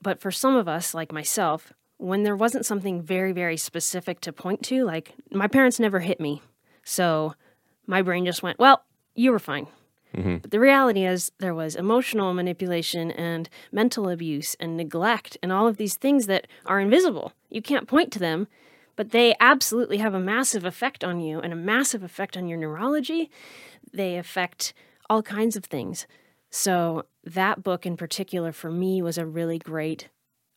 But 0.01 0.21
for 0.21 0.31
some 0.31 0.55
of 0.55 0.67
us, 0.67 0.93
like 0.93 1.11
myself, 1.11 1.73
when 1.99 2.23
there 2.23 2.35
wasn't 2.35 2.65
something 2.65 3.01
very, 3.01 3.33
very 3.33 3.57
specific 3.57 4.21
to 4.21 4.33
point 4.33 4.63
to, 4.63 4.85
like 4.85 5.13
my 5.31 5.47
parents 5.47 5.79
never 5.79 5.99
hit 5.99 6.19
me. 6.19 6.41
So 6.83 7.35
my 7.85 8.01
brain 8.01 8.25
just 8.25 8.41
went, 8.41 8.57
well, 8.57 8.83
you 9.15 9.31
were 9.31 9.39
fine. 9.39 9.67
Mm-hmm. 10.15 10.37
But 10.37 10.51
the 10.51 10.61
reality 10.61 11.05
is, 11.05 11.31
there 11.39 11.53
was 11.53 11.75
emotional 11.75 12.33
manipulation 12.33 13.11
and 13.11 13.49
mental 13.71 14.09
abuse 14.09 14.55
and 14.59 14.75
neglect 14.77 15.37
and 15.43 15.51
all 15.51 15.67
of 15.67 15.77
these 15.77 15.97
things 15.97 16.25
that 16.25 16.47
are 16.65 16.79
invisible. 16.79 17.33
You 17.49 17.61
can't 17.61 17.87
point 17.87 18.11
to 18.13 18.19
them, 18.19 18.47
but 18.95 19.11
they 19.11 19.35
absolutely 19.41 19.97
have 19.97 20.13
a 20.13 20.19
massive 20.19 20.63
effect 20.63 21.03
on 21.03 21.19
you 21.19 21.39
and 21.39 21.51
a 21.51 21.57
massive 21.57 22.01
effect 22.01 22.37
on 22.37 22.47
your 22.47 22.57
neurology. 22.57 23.29
They 23.93 24.17
affect 24.17 24.73
all 25.09 25.21
kinds 25.21 25.55
of 25.55 25.65
things. 25.65 26.07
So, 26.49 27.05
that 27.23 27.61
book 27.61 27.85
in 27.85 27.95
particular 27.95 28.51
for 28.51 28.71
me 28.71 29.01
was 29.03 29.17
a 29.17 29.25
really 29.25 29.59
great 29.59 30.07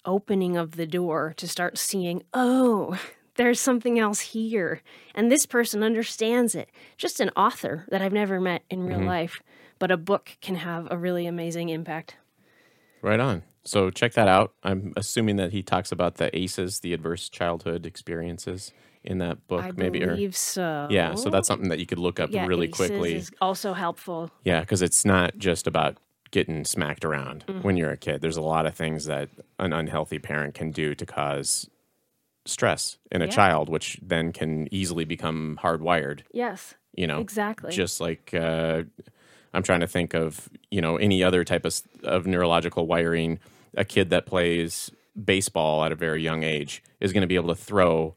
opening 0.05 0.57
of 0.57 0.73
the 0.73 0.87
door 0.87 1.35
to 1.37 1.49
start 1.49 1.79
seeing, 1.79 2.23
oh, 2.33 2.99
there's 3.37 3.61
something 3.61 3.99
else 3.99 4.21
here. 4.21 4.83
And 5.15 5.31
this 5.31 5.47
person 5.47 5.83
understands 5.83 6.55
it. 6.55 6.71
Just 6.97 7.21
an 7.21 7.31
author 7.37 7.87
that 7.89 8.03
I've 8.03 8.13
never 8.13 8.41
met 8.41 8.63
in 8.69 8.85
real 8.85 8.99
mm-hmm. 8.99 9.07
life, 9.07 9.43
but 9.79 9.91
a 9.91 9.97
book 9.97 10.37
can 10.41 10.57
have 10.57 10.89
a 10.91 10.99
really 10.99 11.27
amazing 11.27 11.69
impact. 11.69 12.17
right 13.01 13.21
on 13.21 13.43
so 13.65 13.91
check 13.91 14.13
that 14.15 14.29
out 14.29 14.53
I'm 14.63 14.93
assuming 14.97 15.37
that 15.37 15.53
he 15.53 15.63
talks 15.63 15.93
about 15.93 16.17
the 16.17 16.37
ACEs 16.37 16.81
the 16.81 16.93
adverse 16.93 17.29
childhood 17.29 17.87
experiences 17.87 18.73
in 19.05 19.19
that 19.19 19.47
book 19.49 19.65
I 19.65 19.73
maybe 19.73 20.03
or 20.03 20.15
believe 20.15 20.37
so. 20.37 20.87
yeah 20.91 21.15
so 21.15 21.31
that's 21.31 21.49
something 21.49 21.69
that 21.71 21.79
you 21.79 21.87
could 21.87 21.99
look 21.99 22.21
up 22.21 22.31
yeah, 22.31 22.47
really 22.47 22.69
ACEs 22.69 22.77
quickly 22.77 23.15
is 23.15 23.31
also 23.41 23.73
helpful. 23.73 24.31
Yeah, 24.45 24.61
because 24.61 24.83
it's 24.83 25.05
not 25.05 25.39
just 25.39 25.67
about 25.67 25.99
getting 26.33 26.65
smacked 26.65 27.05
around 27.05 27.45
Mm-hmm. 27.47 27.61
when 27.63 27.77
you're 27.77 27.91
a 27.93 27.97
kid. 27.97 28.21
There's 28.21 28.37
a 28.37 28.43
lot 28.43 28.67
of 28.67 28.75
things 28.75 29.05
that 29.05 29.29
an 29.61 29.73
unhealthy 29.73 30.19
parent 30.19 30.55
can 30.55 30.73
do 30.73 30.95
to 30.97 31.07
cause 31.07 31.69
stress 32.45 32.99
in 33.13 33.23
a 33.23 33.27
Yeah. 33.27 33.31
child, 33.31 33.69
which 33.69 34.01
then 34.03 34.33
can 34.33 34.67
easily 34.75 35.05
become 35.05 35.59
hardwired. 35.63 36.23
Yes, 36.33 36.75
You 36.95 37.07
know, 37.07 37.21
exactly. 37.21 37.71
just 37.71 38.01
like 38.01 38.35
uh, 38.35 38.83
I'm 39.55 39.63
trying 39.63 39.81
to 39.81 39.87
think 39.87 40.15
of 40.15 40.49
you 40.71 40.81
know 40.81 40.97
any 40.97 41.23
other 41.23 41.45
type 41.45 41.65
of 41.65 41.81
of 42.03 42.27
neurological 42.27 42.87
wiring. 42.87 43.39
A 43.75 43.85
kid 43.85 44.11
that 44.11 44.27
plays 44.27 44.91
baseball 45.25 45.85
at 45.85 45.93
a 45.93 45.95
very 45.95 46.23
young 46.23 46.43
age 46.43 46.83
is 47.01 47.13
going 47.13 47.21
to 47.23 47.27
be 47.27 47.37
able 47.37 47.49
to 47.55 47.55
throw 47.55 48.15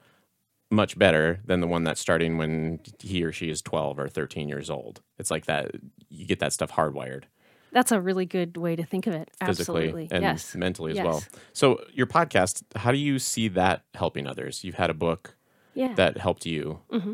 much 0.71 0.97
better 0.97 1.39
than 1.45 1.59
the 1.61 1.67
one 1.67 1.83
that's 1.83 2.01
starting 2.01 2.37
when 2.37 2.79
he 2.99 3.23
or 3.23 3.31
she 3.31 3.49
is 3.49 3.61
12 3.61 3.99
or 3.99 4.09
13 4.09 4.49
years 4.49 4.69
old. 4.69 5.01
It's 5.19 5.29
like 5.31 5.45
that 5.45 5.71
you 6.09 6.25
get 6.25 6.39
that 6.39 6.51
stuff 6.53 6.71
hardwired 6.71 7.23
That's 7.75 7.91
a 7.91 7.99
really 7.99 8.25
good 8.25 8.55
way 8.55 8.77
to 8.77 8.85
think 8.85 9.05
of 9.05 9.13
it. 9.13 9.29
physically 9.45 9.87
Absolutely. 9.89 10.07
and 10.09 10.21
yes. 10.23 10.55
mentally 10.55 10.91
as 10.91 10.95
Yes. 10.95 11.05
well. 11.05 11.23
So 11.51 11.81
your 11.93 12.07
podcast, 12.07 12.63
how 12.77 12.91
do 12.93 12.97
you 12.97 13.19
see 13.19 13.49
that 13.49 13.83
helping 13.93 14.25
others? 14.27 14.63
You've 14.63 14.75
had 14.83 14.89
a 14.89 14.93
book 14.93 15.35
Yeah. 15.73 15.93
that 15.95 16.17
helped 16.17 16.45
you. 16.45 16.79
Mm-hmm. 16.89 17.13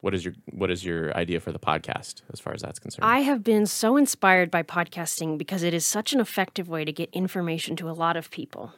What 0.00 0.14
is 0.14 0.24
your 0.24 0.34
what 0.52 0.70
is 0.70 0.84
your 0.84 1.12
idea 1.16 1.40
for 1.40 1.50
the 1.52 1.58
podcast 1.58 2.22
as 2.32 2.38
far 2.40 2.52
as 2.54 2.62
that's 2.62 2.78
concerned? 2.78 3.04
I 3.04 3.20
have 3.20 3.42
been 3.42 3.66
so 3.66 3.96
inspired 3.96 4.50
by 4.52 4.62
podcasting 4.62 5.36
because 5.36 5.62
it 5.64 5.74
is 5.74 5.84
such 5.84 6.12
an 6.12 6.20
effective 6.20 6.68
way 6.68 6.84
to 6.84 6.92
get 6.92 7.08
information 7.12 7.74
to 7.76 7.90
a 7.90 7.92
lot 8.04 8.16
of 8.16 8.30
people. 8.30 8.72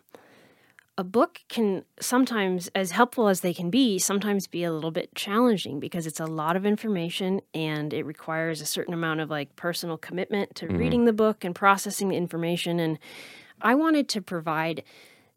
A 0.97 1.03
book 1.03 1.41
can 1.49 1.85
sometimes, 2.01 2.69
as 2.75 2.93
helpful 2.93 3.27
as 3.27 3.41
they 3.41 3.53
can 3.53 3.69
be, 3.69 3.99
sometimes 3.99 4.47
be 4.47 4.63
a 4.63 4.73
little 4.73 4.93
bit 4.93 5.13
challenging 5.17 5.81
because 5.81 6.07
it's 6.07 6.21
a 6.21 6.27
lot 6.27 6.55
of 6.55 6.65
information 6.65 7.41
and 7.53 7.93
it 7.93 8.05
requires 8.05 8.61
a 8.61 8.67
certain 8.67 8.95
amount 8.95 9.21
of 9.21 9.29
like 9.29 9.57
personal 9.57 9.99
commitment 9.99 10.55
to 10.55 10.67
mm-hmm. 10.67 10.77
reading 10.77 11.05
the 11.05 11.13
book 11.13 11.45
and 11.45 11.55
processing 11.55 12.11
the 12.11 12.17
information. 12.17 12.79
And 12.79 13.01
I 13.61 13.75
wanted 13.75 14.09
to 14.11 14.23
provide 14.23 14.85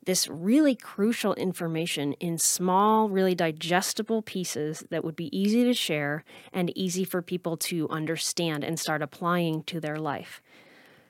this 0.08 0.28
really 0.30 0.74
crucial 0.74 1.34
information 1.34 2.14
in 2.14 2.38
small, 2.38 3.10
really 3.10 3.36
digestible 3.36 4.22
pieces 4.22 4.86
that 4.90 5.04
would 5.04 5.18
be 5.18 5.38
easy 5.38 5.66
to 5.66 5.74
share 5.74 6.24
and 6.54 6.76
easy 6.78 7.04
for 7.04 7.22
people 7.22 7.58
to 7.58 7.90
understand 7.90 8.64
and 8.64 8.80
start 8.80 9.02
applying 9.02 9.64
to 9.64 9.82
their 9.82 9.98
life. 9.98 10.42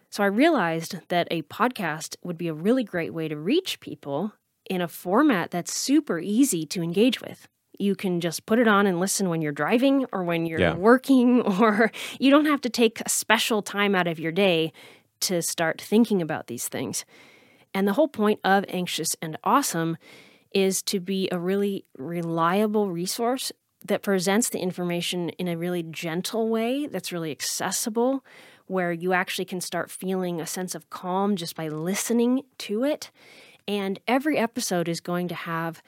So 0.09 0.23
I 0.23 0.27
realized 0.27 0.95
that 1.09 1.27
a 1.29 1.41
podcast 1.43 2.15
would 2.23 2.37
be 2.37 2.47
a 2.47 2.53
really 2.53 2.83
great 2.83 3.13
way 3.13 3.27
to 3.27 3.35
reach 3.37 3.79
people 3.79 4.33
in 4.69 4.81
a 4.81 4.87
format 4.87 5.51
that's 5.51 5.73
super 5.73 6.19
easy 6.19 6.65
to 6.67 6.81
engage 6.81 7.21
with. 7.21 7.47
You 7.77 7.95
can 7.95 8.19
just 8.21 8.45
put 8.45 8.57
it 8.59 8.67
on 8.67 8.87
and 8.87 8.99
listen 8.99 9.29
when 9.29 9.41
you're 9.41 9.51
driving 9.51 10.05
or 10.11 10.23
when 10.23 10.45
you're 10.45 10.59
Yeah. 10.59 10.75
working, 10.75 11.41
or 11.61 11.91
you 12.19 12.31
don't 12.31 12.45
have 12.45 12.61
to 12.61 12.69
take 12.69 13.01
a 13.01 13.09
special 13.09 13.61
time 13.61 13.95
out 13.95 14.07
of 14.07 14.19
your 14.19 14.31
day 14.31 14.71
to 15.21 15.41
start 15.41 15.81
thinking 15.81 16.21
about 16.21 16.47
these 16.47 16.67
things. 16.67 17.05
And 17.73 17.87
the 17.87 17.93
whole 17.93 18.07
point 18.07 18.39
of 18.43 18.65
Anxious 18.69 19.15
and 19.21 19.37
Awesome 19.43 19.97
is 20.51 20.81
to 20.83 20.99
be 20.99 21.27
a 21.31 21.37
really 21.37 21.85
reliable 21.97 22.89
resource 22.89 23.51
that 23.85 24.01
presents 24.01 24.49
the 24.49 24.59
information 24.59 25.29
in 25.29 25.47
a 25.47 25.57
really 25.57 25.83
gentle 25.83 26.49
way 26.49 26.87
that's 26.87 27.11
really 27.11 27.29
accessible, 27.31 28.23
where 28.67 28.91
you 28.91 29.13
actually 29.13 29.45
can 29.45 29.59
start 29.61 29.89
feeling 29.89 30.39
a 30.39 30.45
sense 30.45 30.75
of 30.75 30.89
calm 30.89 31.35
just 31.35 31.55
by 31.55 31.67
listening 31.67 32.43
to 32.59 32.83
it. 32.83 33.11
And 33.67 33.99
every 34.07 34.37
episode 34.37 34.87
is 34.87 34.99
going 35.01 35.27
to 35.29 35.35
have 35.35 35.81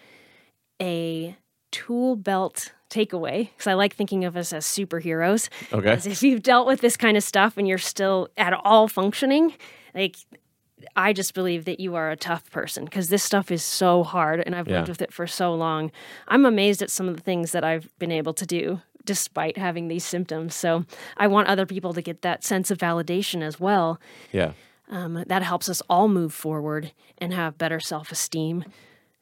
a 0.82 1.36
tool 1.72 2.16
belt 2.16 2.74
takeaway 2.90 3.50
because 3.52 3.68
I 3.68 3.74
like 3.74 3.94
thinking 3.96 4.26
of 4.26 4.36
us 4.36 4.52
as 4.52 4.66
superheroes. 4.66 5.50
okay. 5.72 5.90
As 5.92 6.08
if 6.08 6.24
you've 6.24 6.42
dealt 6.42 6.66
with 6.68 6.82
this 6.82 6.98
kind 6.98 7.16
of 7.18 7.24
stuff 7.24 7.58
and 7.58 7.68
you're 7.68 7.78
still 7.78 8.30
at 8.38 8.54
all 8.54 8.88
functioning, 8.88 9.54
like 9.94 10.16
I 10.96 11.14
just 11.14 11.34
believe 11.34 11.66
that 11.66 11.80
you 11.80 11.96
are 11.96 12.10
a 12.10 12.16
tough 12.16 12.50
person 12.50 12.86
because 12.86 13.10
this 13.10 13.24
stuff 13.24 13.52
is 13.52 13.64
so 13.64 14.04
hard 14.04 14.42
and 14.46 14.56
I've 14.56 14.68
Yeah. 14.68 14.78
lived 14.78 14.90
with 14.90 15.02
it 15.02 15.14
for 15.14 15.28
so 15.28 15.54
long. 15.54 15.92
I'm 16.28 16.46
amazed 16.46 16.82
at 16.82 16.90
some 16.90 17.08
of 17.08 17.16
the 17.16 17.22
things 17.22 17.52
that 17.52 17.64
I've 17.64 17.90
been 18.00 18.12
able 18.12 18.34
to 18.34 18.46
do 18.46 18.82
despite 19.10 19.58
having 19.58 19.88
these 19.88 20.06
symptoms. 20.06 20.54
So 20.54 20.86
I 21.18 21.26
want 21.26 21.48
other 21.48 21.66
people 21.66 21.96
to 21.96 22.02
get 22.04 22.22
that 22.22 22.44
sense 22.44 22.70
of 22.70 22.78
validation 22.78 23.42
as 23.42 23.60
well. 23.60 24.00
Yeah. 24.32 24.52
Um, 24.88 25.24
that 25.26 25.42
helps 25.42 25.68
us 25.68 25.82
all 25.90 26.08
move 26.08 26.32
forward 26.32 26.92
and 27.18 27.34
have 27.34 27.58
better 27.58 27.80
self 27.80 28.12
esteem. 28.12 28.66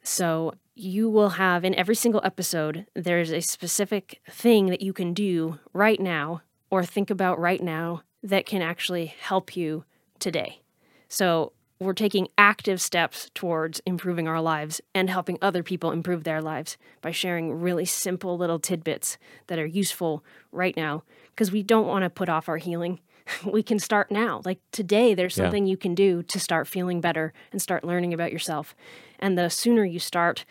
So 0.02 0.52
you 0.74 1.08
will 1.08 1.30
have 1.30 1.64
in 1.64 1.74
every 1.74 1.94
single 1.94 2.20
episode, 2.22 2.84
there's 2.94 3.30
a 3.30 3.40
specific 3.40 4.20
thing 4.28 4.66
that 4.66 4.82
you 4.82 4.92
can 4.92 5.14
do 5.14 5.58
right 5.72 5.98
now 5.98 6.42
or 6.68 6.84
think 6.84 7.08
about 7.08 7.40
right 7.40 7.62
now 7.62 8.02
that 8.22 8.44
can 8.44 8.60
actually 8.60 9.06
help 9.06 9.56
you 9.56 9.86
today. 10.18 10.60
So 11.08 11.54
we're 11.80 11.92
taking 11.92 12.28
active 12.36 12.80
steps 12.80 13.30
towards 13.34 13.80
improving 13.86 14.26
our 14.26 14.40
lives 14.40 14.80
and 14.94 15.08
helping 15.08 15.38
other 15.40 15.62
people 15.62 15.92
improve 15.92 16.24
their 16.24 16.42
lives 16.42 16.76
by 17.00 17.10
sharing 17.12 17.52
really 17.60 17.84
simple 17.84 18.36
little 18.36 18.58
tidbits 18.58 19.16
that 19.46 19.58
are 19.58 19.66
useful 19.66 20.24
right 20.50 20.76
now 20.76 21.04
because 21.30 21.52
we 21.52 21.62
don't 21.62 21.86
want 21.86 22.02
to 22.02 22.10
put 22.10 22.28
off 22.28 22.48
our 22.48 22.56
healing. 22.58 23.00
We 23.44 23.62
can 23.62 23.78
start 23.78 24.10
now. 24.10 24.40
Like 24.46 24.58
today, 24.72 25.12
there's 25.14 25.36
Yeah. 25.36 25.44
something 25.44 25.66
you 25.66 25.76
can 25.76 25.94
do 25.94 26.22
to 26.22 26.40
start 26.40 26.66
feeling 26.66 27.02
better 27.02 27.34
and 27.52 27.60
start 27.60 27.84
learning 27.84 28.14
about 28.14 28.32
yourself. 28.32 28.74
And 29.18 29.36
the 29.36 29.50
sooner 29.50 29.84
you 29.84 29.98
start, 29.98 30.46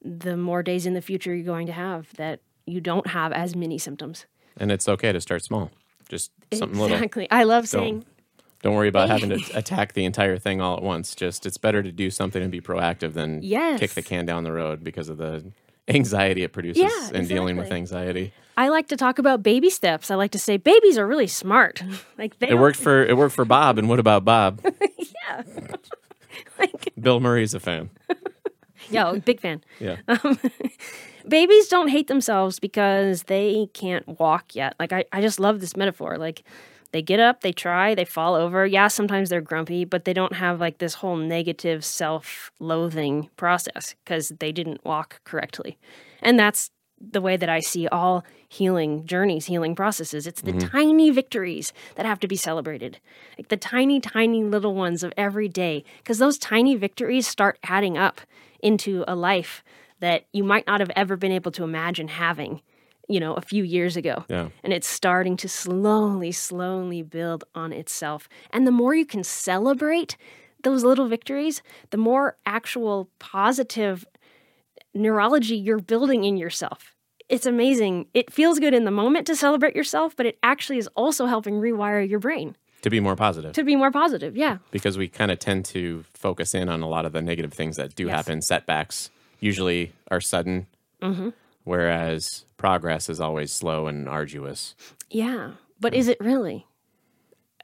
the 0.00 0.36
more 0.36 0.62
days 0.62 0.86
in 0.86 0.94
the 0.94 1.02
future 1.02 1.34
you're 1.34 1.44
going 1.44 1.66
to 1.66 1.72
have 1.72 2.12
that 2.14 2.38
you 2.66 2.80
don't 2.80 3.08
have 3.08 3.32
as 3.32 3.56
many 3.56 3.78
symptoms. 3.78 4.26
And 4.56 4.70
it's 4.70 4.88
okay 4.88 5.10
to 5.12 5.20
start 5.20 5.42
small. 5.42 5.72
Just 6.08 6.30
something 6.52 6.78
little. 6.78 6.96
exactly. 6.96 7.26
I 7.32 7.42
love 7.42 7.66
saying, 7.68 8.04
Don't 8.64 8.74
worry 8.74 8.88
about 8.88 9.10
having 9.10 9.28
to 9.28 9.56
attack 9.58 9.92
the 9.92 10.04
entire 10.06 10.38
thing 10.38 10.60
all 10.62 10.76
at 10.76 10.82
once. 10.82 11.14
Just 11.14 11.44
it's 11.44 11.58
better 11.58 11.82
to 11.82 11.92
do 11.92 12.10
something 12.10 12.42
and 12.42 12.50
be 12.50 12.60
proactive 12.62 13.12
than 13.12 13.42
Yes. 13.42 13.78
kick 13.78 13.90
the 13.90 14.00
can 14.02 14.24
down 14.24 14.42
the 14.42 14.52
road 14.52 14.82
because 14.82 15.10
of 15.10 15.18
the 15.18 15.44
anxiety 15.86 16.42
it 16.42 16.52
produces 16.54 16.82
Yeah, 16.82 17.10
and 17.12 17.28
dealing 17.28 17.58
with 17.58 17.70
anxiety. 17.70 18.32
I 18.56 18.68
like 18.70 18.88
to 18.88 18.96
talk 18.96 19.18
about 19.18 19.42
baby 19.42 19.68
steps. 19.68 20.10
I 20.10 20.14
like 20.14 20.30
to 20.30 20.38
say 20.38 20.56
babies 20.56 20.96
are 20.96 21.06
really 21.06 21.26
smart. 21.26 21.82
like 22.18 22.38
they 22.38 22.48
It 22.48 22.58
worked 22.58 22.78
for 22.78 23.04
it 23.04 23.16
worked 23.18 23.34
for 23.34 23.44
Bob, 23.44 23.78
and 23.78 23.86
what 23.88 23.98
about 24.00 24.24
Bob? 24.24 24.60
yeah. 24.98 25.42
like 26.58 26.88
Bill 26.98 27.20
Murray's 27.20 27.52
a 27.52 27.60
fan. 27.60 27.90
yo, 28.90 29.18
big 29.20 29.40
fan. 29.40 29.62
Yeah. 29.78 29.96
Um, 30.08 30.38
babies 31.28 31.68
don't 31.68 31.88
hate 31.88 32.08
themselves 32.08 32.58
because 32.58 33.24
they 33.24 33.68
can't 33.74 34.06
walk 34.18 34.54
yet. 34.54 34.74
Like 34.80 34.92
I, 34.92 35.04
I 35.12 35.20
just 35.20 35.38
love 35.38 35.60
this 35.60 35.76
metaphor. 35.76 36.16
Like 36.16 36.44
they 36.94 37.02
get 37.02 37.18
up, 37.18 37.40
they 37.40 37.50
try, 37.50 37.92
they 37.92 38.04
fall 38.04 38.36
over. 38.36 38.64
Yeah, 38.64 38.86
sometimes 38.86 39.28
they're 39.28 39.40
grumpy, 39.40 39.84
but 39.84 40.04
they 40.04 40.12
don't 40.12 40.34
have 40.34 40.60
like 40.60 40.78
this 40.78 40.94
whole 40.94 41.16
negative 41.16 41.84
self-loathing 41.84 43.30
process 43.36 43.96
because 44.04 44.28
they 44.38 44.52
didn't 44.52 44.84
walk 44.84 45.20
correctly. 45.24 45.76
And 46.22 46.38
that's 46.38 46.70
the 47.00 47.20
way 47.20 47.36
that 47.36 47.48
I 47.48 47.58
see 47.58 47.88
all 47.88 48.24
healing 48.48 49.04
journeys, 49.06 49.46
healing 49.46 49.74
processes. 49.74 50.28
It's 50.28 50.42
the 50.42 50.52
mm-hmm. 50.52 50.68
tiny 50.68 51.10
victories 51.10 51.72
that 51.96 52.06
have 52.06 52.20
to 52.20 52.28
be 52.28 52.36
celebrated. 52.36 53.00
Like 53.36 53.48
the 53.48 53.56
tiny, 53.56 53.98
tiny 53.98 54.44
little 54.44 54.76
ones 54.76 55.02
of 55.02 55.12
every 55.16 55.48
day. 55.48 55.82
Because 55.98 56.18
those 56.18 56.38
tiny 56.38 56.76
victories 56.76 57.26
start 57.26 57.58
adding 57.64 57.98
up 57.98 58.20
into 58.60 59.02
a 59.08 59.16
life 59.16 59.64
that 59.98 60.26
you 60.32 60.44
might 60.44 60.68
not 60.68 60.78
have 60.78 60.92
ever 60.94 61.16
been 61.16 61.32
able 61.32 61.50
to 61.50 61.64
imagine 61.64 62.06
having, 62.06 62.62
you 63.08 63.20
know, 63.20 63.34
a 63.34 63.40
few 63.40 63.64
years 63.64 63.96
ago. 63.96 64.24
Yeah. 64.28 64.48
And 64.62 64.72
it's 64.72 64.86
starting 64.88 65.36
to 65.38 65.48
slowly, 65.48 66.32
slowly 66.32 67.02
build 67.02 67.44
on 67.54 67.72
itself. 67.72 68.28
And 68.50 68.66
the 68.66 68.70
more 68.72 68.94
you 68.94 69.04
can 69.06 69.22
celebrate 69.24 70.16
those 70.62 70.82
little 70.84 71.06
victories, 71.08 71.62
the 71.90 71.98
more 71.98 72.36
actual 72.46 73.10
positive 73.18 74.06
neurology 74.94 75.56
you're 75.56 75.80
building 75.80 76.24
in 76.24 76.36
yourself. 76.36 76.94
It's 77.28 77.46
amazing. 77.46 78.06
It 78.14 78.32
feels 78.32 78.58
good 78.58 78.74
in 78.74 78.84
the 78.84 78.90
moment 78.90 79.26
to 79.26 79.36
celebrate 79.36 79.74
yourself, 79.74 80.14
but 80.16 80.26
it 80.26 80.38
actually 80.42 80.78
is 80.78 80.88
also 80.94 81.26
helping 81.26 81.54
rewire 81.54 82.06
your 82.08 82.18
brain 82.20 82.56
To 82.82 82.90
be 82.90 83.00
more 83.00 83.16
positive. 83.16 83.52
to 83.54 83.64
be 83.64 83.76
more 83.76 83.90
positive. 83.90 84.36
Yeah. 84.36 84.58
because 84.70 84.96
we 84.98 85.08
kind 85.08 85.30
of 85.30 85.38
tend 85.38 85.64
to 85.66 86.04
focus 86.14 86.54
in 86.54 86.68
on 86.68 86.82
a 86.82 86.88
lot 86.88 87.06
of 87.06 87.12
the 87.12 87.22
negative 87.22 87.52
things 87.52 87.76
that 87.76 87.94
do 87.94 88.06
Yes. 88.06 88.16
happen. 88.16 88.42
Setbacks 88.42 89.10
usually 89.40 89.92
are 90.10 90.20
sudden, 90.20 90.66
Mm-hmm. 91.02 91.30
Whereas 91.64 92.44
progress 92.56 93.08
is 93.08 93.20
always 93.20 93.52
slow 93.52 93.86
and 93.86 94.08
arduous. 94.08 94.74
Yeah. 95.10 95.52
But 95.80 95.94
is 95.94 96.08
it 96.08 96.18
really? 96.20 96.66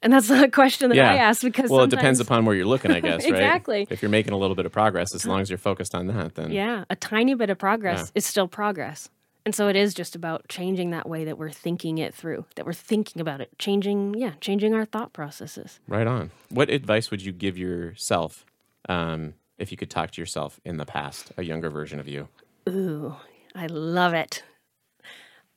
And 0.02 0.12
that's 0.12 0.28
the 0.28 0.48
question 0.52 0.88
that 0.90 0.98
I 0.98 1.16
ask 1.16 1.42
because 1.42 1.70
well, 1.70 1.82
it 1.84 1.90
depends 1.90 2.20
upon 2.20 2.44
where 2.44 2.54
you're 2.56 2.66
looking, 2.66 2.90
I 2.90 3.00
guess, 3.00 3.22
right? 3.24 3.30
Exactly. 3.34 3.86
If 3.90 4.02
you're 4.02 4.10
making 4.10 4.32
a 4.32 4.36
little 4.38 4.56
bit 4.56 4.66
of 4.66 4.72
progress, 4.72 5.14
as 5.14 5.26
long 5.26 5.40
as 5.40 5.50
you're 5.50 5.58
focused 5.58 5.94
on 5.94 6.06
that, 6.08 6.34
then 6.34 6.50
Yeah, 6.50 6.84
a 6.90 6.96
tiny 6.96 7.34
bit 7.34 7.50
of 7.50 7.58
progress 7.58 7.98
Yeah. 8.00 8.12
is 8.14 8.26
still 8.26 8.48
progress. 8.48 9.08
And 9.46 9.54
so 9.54 9.68
it 9.68 9.76
is 9.76 9.94
just 9.94 10.14
about 10.14 10.48
changing 10.48 10.90
that 10.90 11.08
way 11.08 11.24
that 11.24 11.38
we're 11.38 11.50
thinking 11.50 11.96
it 11.96 12.14
through, 12.14 12.44
that 12.56 12.66
we're 12.66 12.74
thinking 12.74 13.20
about 13.22 13.40
it, 13.40 13.50
changing, 13.58 14.14
yeah, 14.14 14.32
changing 14.40 14.74
our 14.74 14.84
thought 14.84 15.14
processes. 15.14 15.80
right 15.88 16.06
on. 16.06 16.30
What 16.50 16.68
advice 16.68 17.10
would 17.10 17.22
you 17.22 17.32
give 17.32 17.56
yourself 17.56 18.44
um, 18.88 19.32
if 19.58 19.70
you 19.70 19.78
could 19.78 19.88
talk 19.90 20.10
to 20.12 20.20
yourself 20.20 20.60
in 20.64 20.76
the 20.76 20.84
past, 20.84 21.32
a 21.38 21.42
younger 21.42 21.70
version 21.70 21.98
of 21.98 22.06
you? 22.06 22.28
Ooh, 22.68 23.16
I 23.54 23.66
love 23.66 24.14
it. 24.14 24.42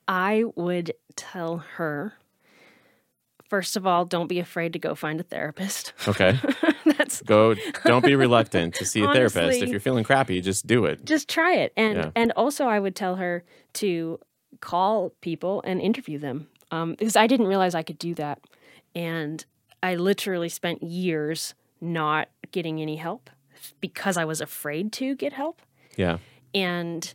I 0.08 0.44
would 0.56 0.94
tell 1.16 1.58
her, 1.78 2.14
first 3.50 3.78
of 3.78 3.86
all, 3.88 4.06
don't 4.06 4.28
be 4.28 4.40
afraid 4.40 4.74
to 4.74 4.80
go 4.80 4.96
find 4.96 5.20
a 5.20 5.24
therapist. 5.24 5.94
Okay, 6.08 6.38
That's 6.86 7.22
go. 7.22 7.56
Don't 7.86 8.04
be 8.04 8.16
reluctant 8.16 8.76
to 8.76 8.86
see 8.86 9.02
a 9.04 9.08
therapist. 9.14 9.62
If 9.62 9.70
you're 9.70 9.80
feeling 9.80 10.04
crappy, 10.04 10.42
just 10.42 10.68
do 10.68 10.86
it. 10.86 11.06
just 11.06 11.30
try 11.30 11.54
it. 11.56 11.72
And 11.78 11.96
Yeah. 11.98 12.12
and 12.16 12.32
also 12.34 12.66
I 12.68 12.80
would 12.80 12.96
tell 12.96 13.16
her 13.16 13.44
to 13.74 14.20
call 14.60 15.12
people 15.22 15.62
and 15.66 15.80
interview 15.82 16.20
them. 16.20 16.48
Um, 16.72 16.92
because 16.92 17.16
I 17.16 17.28
didn't 17.28 17.48
realize 17.48 17.76
I 17.76 17.84
could 17.84 18.00
do 18.00 18.14
that. 18.16 18.40
And 18.96 19.46
I 19.82 19.96
literally 19.96 20.50
spent 20.50 20.82
years 20.84 21.54
not 21.80 22.30
getting 22.52 22.82
any 22.82 22.96
help 22.96 23.30
because 23.80 24.18
I 24.18 24.26
was 24.26 24.42
afraid 24.42 24.92
to 24.94 25.16
get 25.16 25.34
help. 25.34 25.62
Yeah, 25.96 26.18
and 26.54 27.14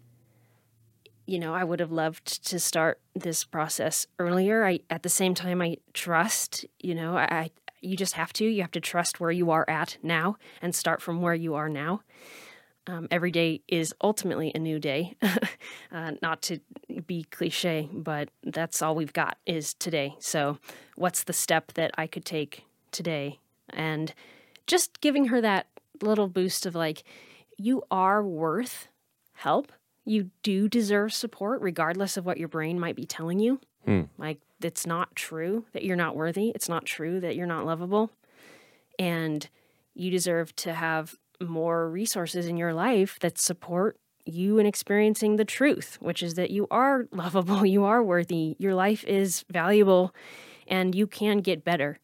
you 1.28 1.38
know 1.38 1.54
i 1.54 1.62
would 1.62 1.78
have 1.78 1.92
loved 1.92 2.44
to 2.46 2.58
start 2.58 3.00
this 3.14 3.44
process 3.44 4.06
earlier. 4.18 4.64
I 4.64 4.80
at 4.88 5.02
the 5.02 5.08
same 5.08 5.34
time 5.34 5.60
i 5.60 5.76
trust 5.92 6.64
you 6.80 6.94
know 6.94 7.16
i, 7.16 7.24
I 7.30 7.50
you 7.80 7.96
just 7.96 8.14
have 8.14 8.32
to 8.34 8.44
you 8.44 8.62
have 8.62 8.72
to 8.72 8.80
trust 8.80 9.20
where 9.20 9.30
you 9.30 9.50
are 9.50 9.68
at 9.68 9.98
now 10.02 10.36
and 10.62 10.74
start 10.74 11.00
from 11.00 11.20
where 11.20 11.34
you 11.34 11.54
are 11.54 11.68
now. 11.68 12.02
Um, 12.86 13.06
every 13.10 13.30
day 13.30 13.60
is 13.68 13.94
ultimately 14.02 14.50
a 14.54 14.58
new 14.58 14.78
day. 14.78 15.16
Uh, 15.90 16.12
not 16.20 16.42
to 16.42 16.58
be 17.06 17.24
cliche 17.30 17.88
but 17.90 18.28
that's 18.44 18.82
all 18.82 18.94
we've 18.94 19.14
got 19.14 19.38
is 19.46 19.72
today. 19.72 20.14
So 20.18 20.58
what's 20.96 21.24
the 21.24 21.32
step 21.32 21.72
that 21.72 21.92
i 21.96 22.06
could 22.06 22.26
take 22.26 22.64
today? 22.92 23.38
And 23.70 24.12
just 24.66 25.00
giving 25.00 25.26
her 25.26 25.40
that 25.40 25.66
little 26.02 26.28
boost 26.28 26.66
of 26.66 26.74
like 26.74 27.04
you 27.56 27.82
are 27.90 28.22
worth 28.22 28.88
help. 29.32 29.72
You 30.08 30.30
do 30.42 30.68
deserve 30.68 31.12
support, 31.12 31.60
regardless 31.60 32.16
of 32.16 32.24
what 32.24 32.38
your 32.38 32.48
brain 32.48 32.80
might 32.80 32.96
be 32.96 33.04
telling 33.04 33.38
you. 33.38 33.60
Hmm. 33.84 34.02
Like, 34.16 34.38
it's 34.62 34.86
not 34.86 35.14
true 35.14 35.66
that 35.72 35.84
you're 35.84 35.96
not 35.96 36.16
worthy. 36.16 36.50
It's 36.54 36.68
not 36.68 36.86
true 36.86 37.20
that 37.20 37.36
you're 37.36 37.46
not 37.46 37.66
lovable. 37.66 38.10
And 38.98 39.48
you 39.94 40.10
deserve 40.10 40.56
to 40.56 40.72
have 40.72 41.16
more 41.40 41.90
resources 41.90 42.46
in 42.46 42.56
your 42.56 42.72
life 42.72 43.18
that 43.20 43.38
support 43.38 43.98
you 44.24 44.58
in 44.58 44.64
experiencing 44.66 45.36
the 45.36 45.44
truth, 45.44 45.98
which 46.00 46.22
is 46.22 46.34
that 46.34 46.50
you 46.50 46.66
are 46.70 47.06
lovable, 47.12 47.66
you 47.66 47.84
are 47.84 48.02
worthy, 48.02 48.56
your 48.58 48.74
life 48.74 49.04
is 49.04 49.44
valuable, 49.50 50.14
and 50.66 50.94
you 50.94 51.06
can 51.06 51.38
get 51.38 51.64
better. 51.64 51.98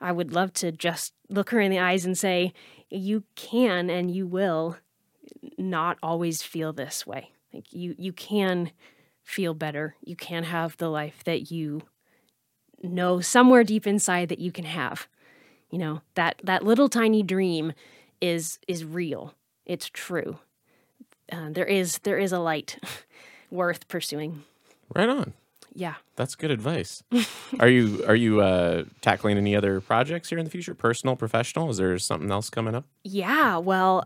I 0.00 0.12
would 0.12 0.32
love 0.32 0.52
to 0.54 0.72
just 0.72 1.14
look 1.28 1.50
her 1.50 1.60
in 1.60 1.70
the 1.70 1.78
eyes 1.78 2.04
and 2.04 2.16
say, 2.16 2.52
you 2.90 3.24
can 3.34 3.90
and 3.90 4.10
you 4.10 4.26
will 4.26 4.76
not 5.58 5.98
always 6.02 6.42
feel 6.42 6.72
this 6.72 7.06
way. 7.06 7.32
Like 7.52 7.72
you 7.72 7.94
you 7.98 8.12
can 8.12 8.72
feel 9.22 9.54
better. 9.54 9.96
You 10.04 10.16
can 10.16 10.44
have 10.44 10.76
the 10.76 10.88
life 10.88 11.22
that 11.24 11.50
you 11.50 11.82
know 12.82 13.20
somewhere 13.20 13.64
deep 13.64 13.86
inside 13.86 14.28
that 14.28 14.38
you 14.38 14.52
can 14.52 14.64
have. 14.64 15.08
You 15.70 15.78
know, 15.78 16.00
that 16.14 16.40
that 16.44 16.64
little 16.64 16.88
tiny 16.88 17.22
dream 17.22 17.72
is 18.20 18.58
is 18.66 18.84
real. 18.84 19.34
It's 19.66 19.88
true. 19.88 20.38
Uh, 21.30 21.50
there 21.50 21.66
is 21.66 21.98
there 22.02 22.18
is 22.18 22.32
a 22.32 22.38
light 22.40 22.78
worth 23.50 23.88
pursuing. 23.88 24.44
right 24.94 25.08
on. 25.08 25.32
Yeah. 25.72 25.94
That's 26.16 26.34
good 26.34 26.50
advice. 26.50 27.04
are 27.60 27.68
you 27.68 28.04
are 28.06 28.16
you 28.16 28.40
uh, 28.40 28.84
tackling 29.00 29.36
any 29.38 29.54
other 29.54 29.80
projects 29.80 30.28
here 30.28 30.38
in 30.38 30.44
the 30.44 30.50
future? 30.50 30.74
Personal, 30.74 31.14
professional? 31.14 31.70
Is 31.70 31.76
there 31.76 31.96
something 31.98 32.30
else 32.30 32.50
coming 32.50 32.74
up? 32.74 32.86
Yeah, 33.04 33.58
well, 33.58 34.04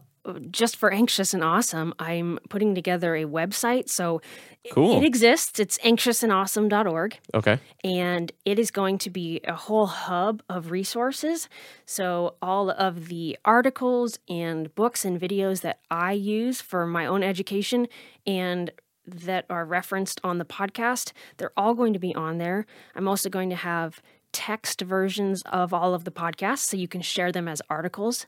just 0.51 0.77
for 0.77 0.93
Anxious 0.93 1.35
and 1.35 1.45
Awesome, 1.45 1.93
I'm 1.99 2.39
putting 2.49 2.75
together 2.75 3.15
a 3.15 3.25
website. 3.25 3.89
So 3.89 4.21
it- 4.65 4.73
Cool. 4.73 4.97
it 4.99 5.05
exists. 5.05 5.61
It's 5.61 5.77
anxiousandawesome.org. 5.79 7.19
Okay. 7.35 7.59
and 7.83 8.33
it 8.45 8.59
is 8.59 8.71
going 8.71 8.99
to 8.99 9.11
be 9.11 9.41
a 9.45 9.55
whole 9.55 9.87
hub 9.87 10.43
of 10.49 10.71
resources. 10.71 11.49
So, 11.85 12.37
all 12.41 12.71
of 12.71 13.09
the 13.09 13.37
articles 13.45 14.19
and 14.29 14.75
books 14.75 15.05
and 15.05 15.21
videos 15.21 15.61
that 15.61 15.81
I 15.91 16.13
use 16.13 16.61
for 16.63 16.87
my 16.87 17.05
own 17.07 17.23
education 17.23 17.89
and 18.27 18.71
that 19.07 19.45
are 19.51 19.67
referenced 19.67 20.19
on 20.25 20.39
the 20.39 20.47
podcast, 20.47 21.13
they're 21.37 21.53
all 21.59 21.75
going 21.75 21.93
to 21.93 21.99
be 21.99 22.15
on 22.15 22.39
there. 22.39 22.65
I'm 22.95 23.07
also 23.07 23.29
going 23.29 23.51
to 23.51 23.57
have 23.57 24.01
text 24.35 24.83
versions 24.83 25.43
of 25.47 25.73
all 25.73 25.95
of 25.95 26.05
the 26.05 26.11
podcasts 26.11 26.59
so 26.69 26.77
you 26.77 26.89
can 26.89 27.01
share 27.01 27.33
them 27.33 27.49
as 27.49 27.63
articles. 27.71 28.27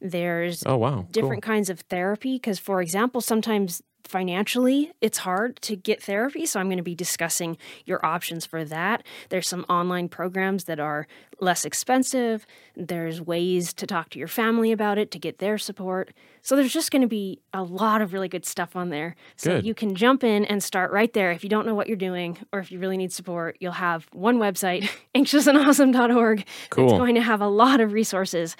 There's 0.00 0.62
Oh 0.64 0.76
wow. 0.76 1.06
different 1.10 1.42
kinds 1.42 1.68
of 1.70 1.80
therapy 1.80 2.36
because 2.36 2.60
for 2.60 2.80
example 2.82 3.20
sometimes 3.20 3.82
financially 4.04 4.92
it's 5.00 5.18
hard 5.18 5.60
to 5.62 5.74
get 5.74 6.00
therapy 6.00 6.46
so 6.46 6.60
i'm 6.60 6.68
going 6.68 6.76
to 6.76 6.82
be 6.82 6.94
discussing 6.94 7.58
your 7.86 8.04
options 8.06 8.46
for 8.46 8.64
that 8.64 9.02
there's 9.30 9.48
some 9.48 9.64
online 9.68 10.08
programs 10.08 10.64
that 10.64 10.78
are 10.78 11.08
less 11.40 11.64
expensive 11.64 12.46
there's 12.76 13.20
ways 13.20 13.72
to 13.72 13.86
talk 13.86 14.10
to 14.10 14.18
your 14.18 14.28
family 14.28 14.72
about 14.72 14.98
it 14.98 15.10
to 15.10 15.18
get 15.18 15.38
their 15.38 15.58
support 15.58 16.12
so 16.42 16.54
there's 16.56 16.72
just 16.72 16.90
going 16.90 17.02
to 17.02 17.08
be 17.08 17.40
a 17.52 17.62
lot 17.62 18.00
of 18.00 18.12
really 18.12 18.28
good 18.28 18.44
stuff 18.46 18.74
on 18.76 18.90
there 18.90 19.14
so 19.36 19.50
Good. 19.56 19.66
you 19.66 19.74
can 19.74 19.94
jump 19.94 20.24
in 20.24 20.44
and 20.46 20.62
start 20.62 20.92
right 20.92 21.12
there 21.12 21.30
if 21.32 21.42
you 21.44 21.50
don't 21.50 21.66
know 21.66 21.74
what 21.74 21.88
you're 21.88 21.96
doing 21.96 22.38
or 22.52 22.58
if 22.60 22.70
you 22.72 22.78
really 22.78 22.96
need 22.96 23.12
support 23.12 23.56
you'll 23.60 23.72
have 23.72 24.06
one 24.12 24.38
website 24.38 24.88
anxiousandawesome.org 25.14 26.44
Cool. 26.70 26.88
that's 26.88 26.98
going 26.98 27.14
to 27.14 27.20
have 27.22 27.40
a 27.40 27.48
lot 27.48 27.80
of 27.80 27.92
resources 27.92 28.56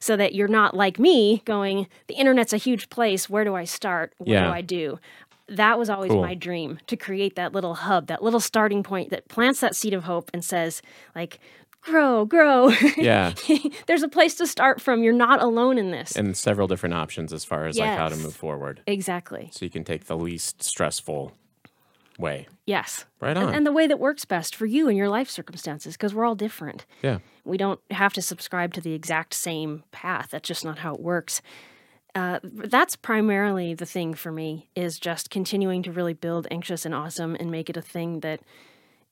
so 0.00 0.16
that 0.16 0.34
you're 0.34 0.48
not 0.48 0.74
like 0.76 0.98
me 0.98 1.42
going, 1.44 1.88
the 2.06 2.14
internet's 2.14 2.52
a 2.52 2.56
huge 2.56 2.88
place. 2.88 3.28
Where 3.28 3.42
do 3.42 3.56
I 3.56 3.64
start? 3.64 4.12
What 4.18 4.28
Yeah. 4.28 4.44
do 4.46 4.50
I 4.52 4.60
do? 4.60 5.00
That 5.48 5.76
was 5.78 5.90
always 5.90 6.12
Cool. 6.12 6.22
my 6.22 6.34
dream 6.34 6.78
to 6.86 6.96
create 6.96 7.34
that 7.36 7.52
little 7.52 7.74
hub, 7.74 8.06
that 8.06 8.22
little 8.22 8.38
starting 8.38 8.82
point 8.84 9.10
that 9.10 9.26
plants 9.28 9.58
that 9.60 9.74
seed 9.74 9.94
of 9.94 10.04
hope 10.04 10.30
and 10.32 10.44
says, 10.44 10.82
like, 11.16 11.40
grow, 11.88 12.24
grow. 12.24 12.68
Yeah. 12.96 13.32
There's 13.86 14.02
a 14.02 14.08
place 14.08 14.34
to 14.36 14.46
start 14.46 14.80
from. 14.80 15.02
You're 15.02 15.12
not 15.12 15.42
alone 15.42 15.78
in 15.78 15.90
this. 15.90 16.16
and 16.16 16.36
several 16.36 16.68
different 16.68 16.94
options 16.94 17.32
as 17.32 17.44
far 17.44 17.66
as 17.66 17.78
like 17.78 17.96
how 17.96 18.08
to 18.08 18.16
move 18.16 18.34
forward. 18.34 18.82
exactly. 18.86 19.50
So 19.52 19.64
you 19.64 19.70
can 19.70 19.84
take 19.84 20.04
the 20.06 20.16
least 20.16 20.62
stressful 20.62 21.32
way. 22.18 22.48
Yes. 22.66 23.04
Right 23.20 23.36
And, 23.36 23.48
on. 23.48 23.54
and 23.54 23.66
the 23.66 23.72
way 23.72 23.86
that 23.86 23.98
works 24.00 24.24
best 24.24 24.54
for 24.56 24.66
you 24.66 24.88
and 24.88 24.96
your 24.98 25.08
life 25.08 25.30
circumstances, 25.30 25.94
because 25.94 26.14
we're 26.14 26.24
all 26.24 26.34
different. 26.34 26.84
yeah. 27.02 27.18
We 27.44 27.56
don't 27.56 27.80
have 27.90 28.12
to 28.14 28.22
subscribe 28.22 28.74
to 28.74 28.80
the 28.80 28.92
exact 28.92 29.32
same 29.34 29.84
path. 29.92 30.28
That's 30.32 30.46
just 30.48 30.64
not 30.64 30.78
how 30.80 30.94
it 30.94 31.00
works. 31.00 31.40
Uh, 32.14 32.40
that's 32.42 32.96
primarily 32.96 33.72
the 33.74 33.86
thing 33.86 34.12
for 34.14 34.32
me 34.32 34.68
is 34.74 34.98
just 34.98 35.30
continuing 35.30 35.82
to 35.84 35.92
really 35.92 36.12
build 36.14 36.46
anxious 36.50 36.84
and 36.84 36.94
awesome 36.94 37.36
and 37.38 37.50
make 37.50 37.70
it 37.70 37.76
a 37.76 37.82
thing 37.82 38.20
that 38.20 38.40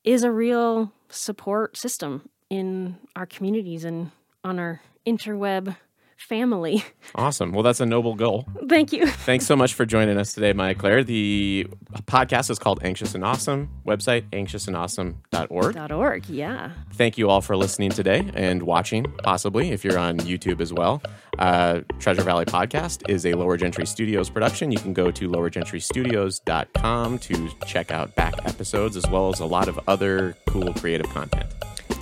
is 0.04 0.22
a 0.24 0.30
real 0.32 0.92
support 1.08 1.76
system 1.76 2.28
in 2.50 2.96
our 3.14 3.26
communities 3.26 3.84
and 3.84 4.10
on 4.44 4.58
our 4.58 4.80
interweb 5.06 5.76
family. 6.16 6.84
Awesome. 7.14 7.52
Well, 7.52 7.62
that's 7.62 7.80
a 7.80 7.86
noble 7.86 8.14
goal. 8.14 8.46
Thank 8.68 8.92
you. 8.92 9.06
Thanks 9.24 9.46
so 9.46 9.56
much 9.56 9.72
for 9.72 9.86
joining 9.86 10.18
us 10.18 10.34
today, 10.34 10.52
Maya 10.52 10.74
Claire. 10.74 11.02
The 11.02 11.66
podcast 12.02 12.50
is 12.50 12.58
called 12.58 12.80
Anxious 12.82 13.14
and 13.14 13.24
Awesome. 13.24 13.70
Website 13.86 14.28
anxiousandawesome.org. 14.32 15.90
Org. 15.92 16.28
Yeah. 16.28 16.72
Thank 16.92 17.16
you 17.16 17.30
all 17.30 17.40
for 17.40 17.56
listening 17.56 17.88
today 17.90 18.30
and 18.34 18.64
watching, 18.64 19.04
possibly 19.22 19.70
if 19.70 19.82
you're 19.82 19.98
on 19.98 20.18
YouTube 20.18 20.60
as 20.60 20.74
well. 20.74 21.00
Uh, 21.38 21.80
Treasure 22.00 22.22
Valley 22.22 22.44
Podcast 22.44 23.08
is 23.08 23.24
a 23.24 23.32
Lower 23.32 23.56
Gentry 23.56 23.86
Studios 23.86 24.28
production. 24.28 24.70
You 24.70 24.78
can 24.78 24.92
go 24.92 25.10
to 25.10 25.28
lowergentrystudios.com 25.30 27.18
to 27.18 27.48
check 27.66 27.90
out 27.90 28.14
back 28.14 28.34
episodes 28.44 28.94
as 28.98 29.08
well 29.08 29.30
as 29.30 29.40
a 29.40 29.46
lot 29.46 29.68
of 29.68 29.80
other 29.88 30.36
cool 30.48 30.74
creative 30.74 31.08
content. 31.10 31.46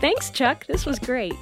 Thanks, 0.04 0.28
Chuck. 0.28 0.66
This 0.66 0.84
was 0.84 0.98
great. 0.98 1.32